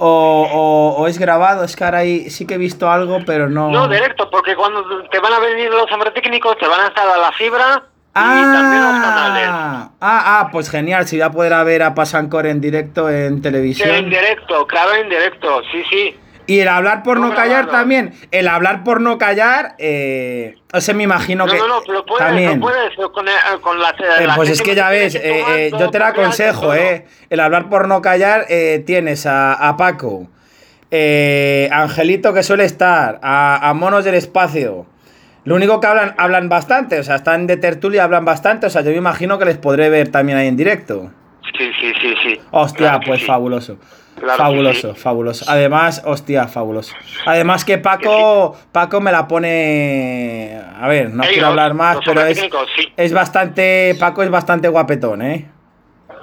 o, 0.03 0.47
o- 0.51 1.01
o 1.01 1.07
es 1.07 1.19
grabado. 1.19 1.63
Es 1.63 1.75
que 1.75 1.83
ahora 1.83 1.99
ahí 1.99 2.29
sí 2.29 2.47
que 2.47 2.55
he 2.55 2.57
visto 2.57 2.89
algo, 2.89 3.19
pero 3.25 3.47
no. 3.49 3.69
No, 3.69 3.87
directo, 3.87 4.29
porque 4.31 4.55
cuando 4.55 4.83
te 5.11 5.19
van 5.19 5.33
a 5.33 5.39
venir 5.39 5.69
los 5.69 5.91
hombres 5.91 6.13
técnicos 6.13 6.57
te 6.57 6.67
van 6.67 6.81
a 6.81 6.85
instalar 6.87 7.19
la 7.19 7.31
fibra 7.33 7.83
y 8.15 8.43
también 8.51 8.81
los 8.83 8.99
canales. 8.99 9.47
Ah, 9.47 9.89
ah, 10.01 10.23
ah, 10.39 10.49
pues 10.51 10.69
genial, 10.69 11.07
si 11.07 11.17
voy 11.17 11.23
a 11.25 11.31
poder 11.31 11.65
ver 11.65 11.83
a 11.83 11.93
Pasancor 11.93 12.47
en 12.47 12.59
directo 12.59 13.09
en 13.09 13.35
Sí, 13.35 13.41
televisión. 13.41 13.89
en 13.95 14.09
directo, 14.09 14.65
claro, 14.67 14.93
en 14.95 15.07
directo, 15.07 15.61
sí, 15.71 15.83
sí. 15.89 16.17
Y 16.51 16.59
el 16.59 16.67
hablar 16.67 17.01
por 17.01 17.17
no, 17.17 17.29
No 17.29 17.33
callar 17.35 17.67
también. 17.67 18.13
El 18.29 18.49
hablar 18.49 18.83
por 18.83 18.99
no 18.99 19.17
callar, 19.17 19.75
eh, 19.77 20.55
o 20.73 20.81
sea, 20.81 20.93
me 20.93 21.03
imagino 21.03 21.45
No, 21.45 21.51
que 21.53 21.57
no, 21.57 21.65
no, 21.65 21.81
pero 21.87 22.05
puedes, 22.05 22.27
también. 22.27 22.59
no 22.59 22.65
puedes 22.67 22.93
con, 23.13 23.25
eh, 23.25 23.31
con 23.61 23.79
las... 23.79 23.93
Eh, 23.93 24.27
la 24.27 24.35
pues 24.35 24.49
es 24.49 24.61
que 24.61 24.75
ya 24.75 24.89
ves, 24.89 25.13
que 25.15 25.67
eh, 25.67 25.71
yo 25.71 25.89
te 25.89 25.97
lo 25.99 26.05
confianza, 26.07 26.07
aconsejo, 26.49 26.73
eh. 26.73 27.05
El 27.29 27.39
hablar 27.39 27.69
por 27.69 27.87
no 27.87 28.01
callar, 28.01 28.47
eh, 28.49 28.83
tienes 28.85 29.25
a, 29.25 29.53
a 29.53 29.77
Paco, 29.77 30.27
Angelito 31.71 32.33
que 32.33 32.43
suele 32.43 32.65
estar, 32.65 33.19
a, 33.23 33.69
a 33.69 33.73
Monos 33.73 34.03
del 34.03 34.15
Espacio. 34.15 34.85
Lo 35.45 35.55
único 35.55 35.79
que 35.79 35.87
hablan, 35.87 36.15
hablan 36.17 36.49
bastante, 36.49 36.99
o 36.99 37.03
sea, 37.03 37.15
están 37.15 37.47
de 37.47 37.55
tertulia, 37.55 38.03
hablan 38.03 38.25
bastante, 38.25 38.67
o 38.67 38.69
sea, 38.69 38.81
yo 38.81 38.91
me 38.91 38.97
imagino 38.97 39.39
que 39.39 39.45
les 39.45 39.57
podré 39.57 39.89
ver 39.89 40.09
también 40.09 40.37
ahí 40.37 40.47
en 40.49 40.57
directo. 40.57 41.11
Sí, 41.57 41.71
sí, 41.79 41.93
sí, 42.01 42.13
sí. 42.23 42.41
Hostia, 42.51 42.89
Claro 42.89 42.99
pues 43.05 43.19
sí. 43.21 43.25
fabuloso. 43.25 43.77
Claro 44.19 44.37
fabuloso, 44.37 44.93
sí. 44.93 44.99
fabuloso. 44.99 45.45
Además, 45.47 46.01
hostia, 46.05 46.47
fabuloso. 46.47 46.93
Además 47.25 47.65
que 47.65 47.77
Paco, 47.77 48.55
Paco 48.71 49.01
me 49.01 49.11
la 49.11 49.27
pone. 49.27 50.59
A 50.79 50.87
ver, 50.87 51.09
no 51.09 51.23
quiero 51.23 51.47
hablar 51.47 51.73
más, 51.73 51.97
pero 52.05 52.21
es, 52.21 52.35
técnicos, 52.35 52.69
es 52.97 53.13
bastante. 53.13 53.95
Paco 53.99 54.21
es 54.23 54.29
bastante 54.29 54.67
guapetón, 54.67 55.21
¿eh? 55.21 55.49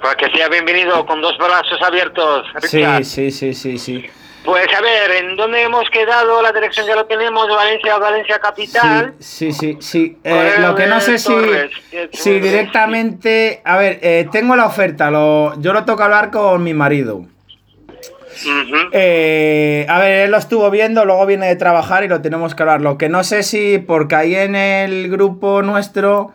Para 0.01 0.15
que 0.15 0.29
sea 0.29 0.47
bienvenido 0.47 1.05
con 1.05 1.21
dos 1.21 1.37
brazos 1.37 1.81
abiertos. 1.81 2.45
Sí, 2.61 2.83
sí, 3.03 3.31
sí, 3.31 3.53
sí, 3.53 3.77
sí. 3.77 4.05
Pues 4.43 4.67
a 4.75 4.81
ver, 4.81 5.11
¿en 5.23 5.35
dónde 5.35 5.63
hemos 5.63 5.89
quedado? 5.89 6.41
La 6.41 6.51
dirección 6.51 6.87
ya 6.87 6.95
lo 6.95 7.05
tenemos, 7.05 7.47
Valencia, 7.47 7.97
Valencia 7.97 8.39
Capital. 8.39 9.13
Sí, 9.19 9.51
sí, 9.51 9.77
sí. 9.77 9.77
sí. 9.81 10.17
Eh, 10.23 10.55
lo 10.59 10.75
que 10.75 10.87
no 10.87 10.99
sé 10.99 11.17
si, 11.17 11.27
Torres, 11.27 11.71
si 12.13 12.39
directamente. 12.39 13.61
A 13.65 13.77
ver, 13.77 13.99
eh, 14.01 14.27
tengo 14.31 14.55
la 14.55 14.65
oferta. 14.65 15.11
Lo, 15.11 15.59
yo 15.61 15.73
lo 15.73 15.85
toco 15.85 16.03
hablar 16.03 16.31
con 16.31 16.63
mi 16.63 16.73
marido. 16.73 17.25
Eh, 18.91 19.85
a 19.89 19.99
ver, 19.99 20.25
él 20.25 20.31
lo 20.31 20.37
estuvo 20.37 20.69
viendo, 20.69 21.05
luego 21.05 21.25
viene 21.25 21.47
de 21.47 21.55
trabajar 21.55 22.03
y 22.03 22.07
lo 22.07 22.21
tenemos 22.21 22.55
que 22.55 22.63
hablar. 22.63 22.81
Lo 22.81 22.97
que 22.97 23.09
no 23.09 23.23
sé 23.23 23.43
si, 23.43 23.79
porque 23.79 24.15
ahí 24.15 24.35
en 24.35 24.55
el 24.55 25.09
grupo 25.09 25.61
nuestro, 25.61 26.33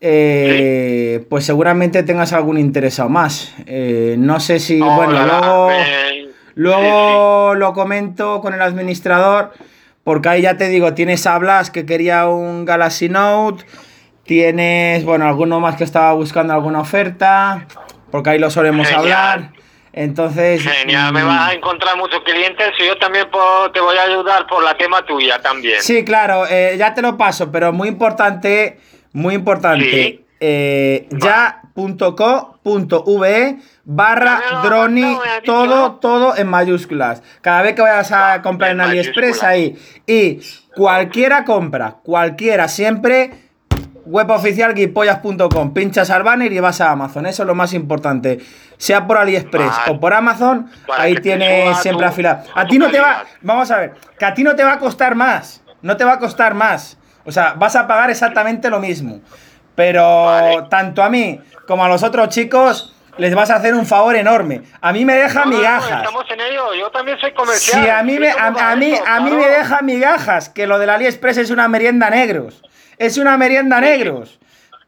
eh, 0.00 1.24
pues 1.28 1.44
seguramente 1.44 2.02
tengas 2.02 2.32
algún 2.32 2.58
interesado 2.58 3.08
más. 3.08 3.54
Eh, 3.66 4.16
no 4.18 4.40
sé 4.40 4.58
si, 4.58 4.80
bueno, 4.80 5.12
luego, 5.26 5.70
eh, 5.70 6.19
luego 6.60 7.54
lo 7.54 7.72
comento 7.72 8.40
con 8.40 8.54
el 8.54 8.62
administrador, 8.62 9.52
porque 10.04 10.28
ahí 10.28 10.42
ya 10.42 10.56
te 10.56 10.68
digo, 10.68 10.94
tienes 10.94 11.26
a 11.26 11.38
Blas 11.38 11.70
que 11.70 11.86
quería 11.86 12.26
un 12.28 12.64
Galaxy 12.64 13.08
Note, 13.08 13.64
tienes, 14.24 15.04
bueno, 15.04 15.26
alguno 15.26 15.60
más 15.60 15.76
que 15.76 15.84
estaba 15.84 16.12
buscando 16.12 16.52
alguna 16.54 16.80
oferta, 16.80 17.66
porque 18.10 18.30
ahí 18.30 18.38
lo 18.38 18.50
solemos 18.50 18.86
Genial. 18.88 19.00
hablar. 19.02 19.50
Entonces. 19.92 20.62
Genial, 20.62 21.12
me 21.12 21.24
mm, 21.24 21.26
vas 21.26 21.50
a 21.50 21.52
encontrar 21.54 21.96
muchos 21.96 22.20
clientes 22.20 22.68
y 22.78 22.86
yo 22.86 22.96
también 22.98 23.28
po- 23.30 23.70
te 23.72 23.80
voy 23.80 23.96
a 23.96 24.02
ayudar 24.02 24.46
por 24.46 24.62
la 24.62 24.76
tema 24.76 25.04
tuya 25.04 25.40
también. 25.42 25.80
Sí, 25.82 26.04
claro, 26.04 26.44
eh, 26.48 26.76
ya 26.78 26.94
te 26.94 27.02
lo 27.02 27.16
paso, 27.16 27.50
pero 27.50 27.72
muy 27.72 27.88
importante, 27.88 28.78
muy 29.12 29.34
importante. 29.34 29.90
Sí. 29.90 30.24
eh, 30.38 31.08
ya.co.ve 31.76 33.58
barra 33.84 34.40
droni, 34.62 35.18
todo, 35.44 35.92
todo 35.92 36.36
en 36.36 36.48
mayúsculas. 36.48 37.22
Cada 37.40 37.62
vez 37.62 37.74
que 37.74 37.82
vayas 37.82 38.12
a 38.12 38.32
Ah, 38.34 38.42
comprar 38.42 38.72
en 38.72 38.80
AliExpress 38.80 39.42
ahí. 39.42 39.78
Y 40.06 40.40
cualquiera 40.76 41.44
compra, 41.44 41.96
cualquiera, 42.02 42.68
siempre 42.68 43.50
web 44.04 44.30
oficial 44.30 44.74
guipollas.com. 44.74 45.72
Pinchas 45.72 46.10
al 46.10 46.22
banner 46.22 46.52
y 46.52 46.60
vas 46.60 46.80
a 46.80 46.90
Amazon. 46.90 47.26
Eso 47.26 47.42
es 47.42 47.46
lo 47.46 47.54
más 47.54 47.72
importante. 47.72 48.38
Sea 48.76 49.06
por 49.06 49.18
AliExpress 49.18 49.72
o 49.88 49.98
por 50.00 50.14
Amazon, 50.14 50.70
ahí 50.96 51.14
tienes 51.16 51.78
siempre 51.78 52.06
afilado. 52.06 52.44
A 52.54 52.66
ti 52.66 52.78
no 52.78 52.90
te 52.90 53.00
va, 53.00 53.24
vamos 53.42 53.70
a 53.70 53.78
ver, 53.78 53.94
que 54.18 54.24
a 54.24 54.34
ti 54.34 54.42
no 54.44 54.54
te 54.54 54.64
va 54.64 54.74
a 54.74 54.78
costar 54.78 55.14
más. 55.14 55.62
No 55.82 55.96
te 55.96 56.04
va 56.04 56.14
a 56.14 56.18
costar 56.18 56.54
más. 56.54 56.98
O 57.24 57.32
sea, 57.32 57.54
vas 57.54 57.76
a 57.76 57.86
pagar 57.86 58.10
exactamente 58.10 58.70
lo 58.70 58.80
mismo. 58.80 59.20
Pero 59.74 60.24
Vale. 60.26 60.62
tanto 60.68 61.02
a 61.02 61.08
mí 61.08 61.40
como 61.66 61.84
a 61.84 61.88
los 61.88 62.02
otros 62.02 62.28
chicos 62.28 62.94
les 63.16 63.34
vas 63.34 63.50
a 63.50 63.56
hacer 63.56 63.74
un 63.74 63.86
favor 63.86 64.16
enorme. 64.16 64.62
A 64.80 64.92
mí 64.92 65.04
me 65.04 65.14
deja 65.14 65.40
No, 65.40 65.44
no, 65.46 65.50
no, 65.52 65.56
migajas. 65.58 65.98
estamos 66.04 66.24
en 66.30 66.40
ello, 66.40 66.74
yo 66.74 66.90
también 66.90 67.18
soy 67.20 67.32
comercial. 67.32 67.82
Si 67.84 67.88
a 67.90 68.02
mí, 68.02 68.18
me, 68.18 68.32
¿cómo 68.32 68.58
a, 68.58 68.76
mí, 68.76 68.92
esto? 68.92 69.04
a 69.06 69.20
mí 69.20 69.30
me 69.30 69.46
deja 69.46 69.82
migajas, 69.82 70.48
que 70.48 70.66
lo 70.66 70.78
del 70.78 70.90
AliExpress 70.90 71.36
es 71.38 71.50
una 71.50 71.68
merienda 71.68 72.08
negros. 72.10 72.62
Es 72.98 73.18
una 73.18 73.36
merienda 73.36 73.80
negros. 73.80 74.38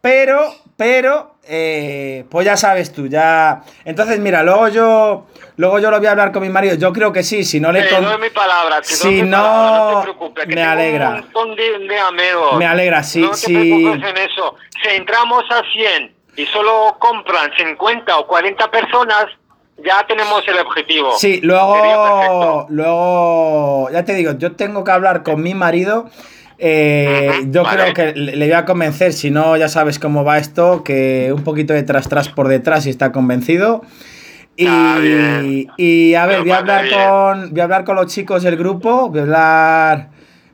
Pero, 0.01 0.55
pero, 0.77 1.35
eh, 1.45 2.25
pues 2.31 2.45
ya 2.47 2.57
sabes 2.57 2.93
tú, 2.93 3.07
ya... 3.07 3.63
Entonces, 3.85 4.19
mira, 4.19 4.43
luego 4.43 4.69
yo, 4.69 5.27
luego 5.57 5.79
yo 5.79 5.91
lo 5.91 5.99
voy 5.99 6.07
a 6.07 6.11
hablar 6.13 6.33
con 6.33 6.43
mi 6.43 6.49
marido. 6.49 6.75
Yo 6.77 6.93
creo 6.93 7.13
que 7.13 7.23
sí, 7.23 7.45
si 7.45 7.61
no 7.61 7.71
le... 7.73 7.83
Te 7.83 7.91
con- 7.91 8.05
doy 8.05 8.19
mi 8.19 8.31
palabra, 8.31 8.81
te 8.81 8.89
Si 8.89 9.07
doy 9.09 9.23
mi 9.23 9.29
no, 9.31 9.37
palabra, 9.37 9.91
no 9.93 9.97
te 9.99 10.03
preocupes, 10.05 10.47
que 10.47 10.55
me 10.55 10.63
alegra. 10.63 11.09
Un 11.09 11.15
montón 11.21 11.57
de, 11.57 11.79
de 11.81 11.99
amigos. 11.99 12.57
Me 12.57 12.67
alegra, 12.67 13.03
sí, 13.03 13.21
No 13.21 13.31
te 13.31 13.37
sí. 13.37 13.55
preocupes 13.55 14.11
en 14.11 14.17
eso. 14.19 14.57
Si 14.83 14.89
entramos 14.97 15.45
a 15.51 15.63
100 15.73 16.15
y 16.37 16.47
solo 16.47 16.97
compran 16.99 17.51
50 17.57 18.19
o 18.19 18.27
40 18.27 18.71
personas, 18.71 19.27
ya 19.85 20.05
tenemos 20.07 20.47
el 20.49 20.59
objetivo. 20.59 21.13
Sí, 21.19 21.41
luego, 21.43 22.67
luego, 22.71 23.89
ya 23.93 24.05
te 24.05 24.15
digo, 24.15 24.33
yo 24.39 24.53
tengo 24.57 24.85
que 24.85 24.91
hablar 24.91 25.23
con 25.23 25.43
mi 25.43 25.55
marido. 25.55 26.09
Eh, 26.65 27.29
yo 27.51 27.65
vale. 27.65 27.93
creo 27.93 28.13
que 28.15 28.19
le, 28.21 28.37
voy 28.47 28.53
a 28.53 28.65
convencer, 28.65 29.13
si 29.13 29.33
no, 29.33 29.57
ya 29.57 29.69
sabes 29.69 29.99
cómo 29.99 30.23
va 30.23 30.39
esto, 30.39 30.85
que 30.85 31.33
un 31.35 31.43
poquito 31.43 31.75
de 31.75 31.83
tras 31.83 32.09
tras 32.09 32.29
por 32.29 32.47
detrás 32.47 32.87
y 32.87 32.91
está 32.91 33.11
convencido. 33.11 33.83
Y, 34.57 34.67
Ah, 34.69 35.41
y 35.77 36.15
a 36.15 36.27
ver, 36.27 36.41
voy 36.43 36.51
a 36.53 36.59
hablar 36.59 36.85
bien. 36.85 36.95
con. 36.99 37.51
Voy 37.51 37.61
a 37.61 37.65
hablar 37.65 37.85
con 37.85 37.97
los 37.97 38.07
chicos 38.07 38.43
del 38.45 38.57
grupo. 38.57 39.09
Voy 39.09 39.19
a 39.19 39.23
hablar. 39.23 40.09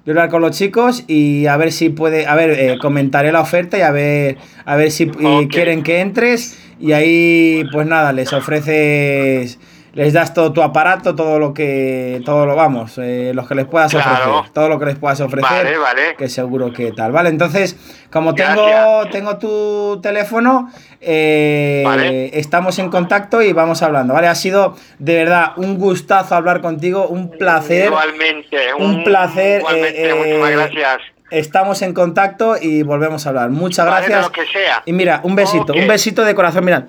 Voy 0.07 0.11
a 0.11 0.11
hablar 0.13 0.29
con 0.31 0.41
los 0.41 0.57
chicos 0.57 1.05
y 1.09 1.45
a 1.47 1.57
ver 1.59 1.73
si 1.73 1.91
puede. 1.91 2.27
A 2.27 2.35
ver, 2.35 2.51
eh, 2.53 2.79
comentaré 2.81 3.31
la 3.33 3.41
oferta 3.43 3.77
y 3.77 3.83
a 3.83 3.91
ver. 3.91 4.39
A 4.65 4.77
ver 4.77 4.91
si 4.91 5.09
quieren 5.51 5.83
que 5.83 6.01
entres. 6.01 6.59
Y 6.81 6.93
ahí, 6.93 7.65
pues 7.73 7.87
nada, 7.87 8.13
les 8.15 8.33
ofreces. 8.33 9.59
Les 9.95 10.13
das 10.13 10.35
todo 10.35 10.53
tu 10.53 10.63
aparato, 10.63 11.15
todo 11.15 11.39
lo 11.39 11.53
que. 11.55 12.21
Todo 12.25 12.47
lo 12.47 12.55
vamos. 12.55 12.99
eh, 12.99 13.33
los 13.35 13.49
que 13.49 13.55
les 13.55 13.65
puedas 13.67 13.91
Claro. 13.91 14.31
ofrecer. 14.37 14.53
Todo 14.53 14.69
lo 14.69 14.79
que 14.79 14.85
les 14.87 14.97
puedas 14.97 15.21
ofrecer. 15.21 15.65
Vale, 15.65 15.79
vale. 15.79 16.15
Que 16.17 16.29
seguro 16.29 16.73
que 16.73 16.93
tal. 16.93 17.11
Vale, 17.13 17.31
entonces, 17.31 17.77
como 18.13 18.35
tengo, 18.35 18.67
Gracias. 18.67 19.11
tengo 19.11 19.39
tu 19.39 20.01
teléfono, 20.03 20.71
eh, 21.01 21.83
Vale. 21.85 22.39
estamos 22.39 22.79
en 22.79 22.91
contacto 22.91 23.43
y 23.43 23.53
vamos 23.53 23.83
hablando. 23.83 24.15
Vale, 24.15 24.29
ha 24.29 24.35
sido 24.35 24.77
de 24.99 25.15
verdad 25.17 25.53
un 25.57 25.79
gustazo 25.79 26.35
hablar 26.35 26.61
contigo, 26.61 27.07
un 27.09 27.31
placer. 27.31 27.87
Igualmente. 27.87 28.75
Un 28.79 29.05
placer, 29.05 29.61
Igualmente, 29.61 30.11
eh, 30.11 30.15
muchísimas 30.15 30.51
eh, 30.51 30.55
gracias. 30.55 30.99
Estamos 31.31 31.83
en 31.83 31.93
contacto 31.93 32.57
y 32.59 32.83
volvemos 32.83 33.27
a 33.27 33.29
hablar. 33.29 33.51
Muchas 33.51 33.85
gracias. 33.85 34.23
lo 34.23 34.33
que 34.33 34.47
sea. 34.47 34.83
Y 34.87 34.93
mira, 34.95 35.21
un 35.25 35.35
besito, 35.37 35.75
un 35.75 35.87
besito 35.87 36.25
de 36.25 36.35
corazón, 36.35 36.65
mira. 36.65 36.87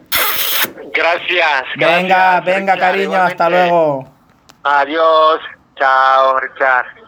Gracias. 1.00 1.64
Venga, 1.78 2.42
gracias, 2.42 2.46
venga, 2.46 2.74
Richard, 2.74 2.92
cariño, 2.92 3.22
hasta 3.22 3.50
luego. 3.50 4.06
Adiós. 4.64 5.40
Chao, 5.78 6.40
Richard. 6.40 6.99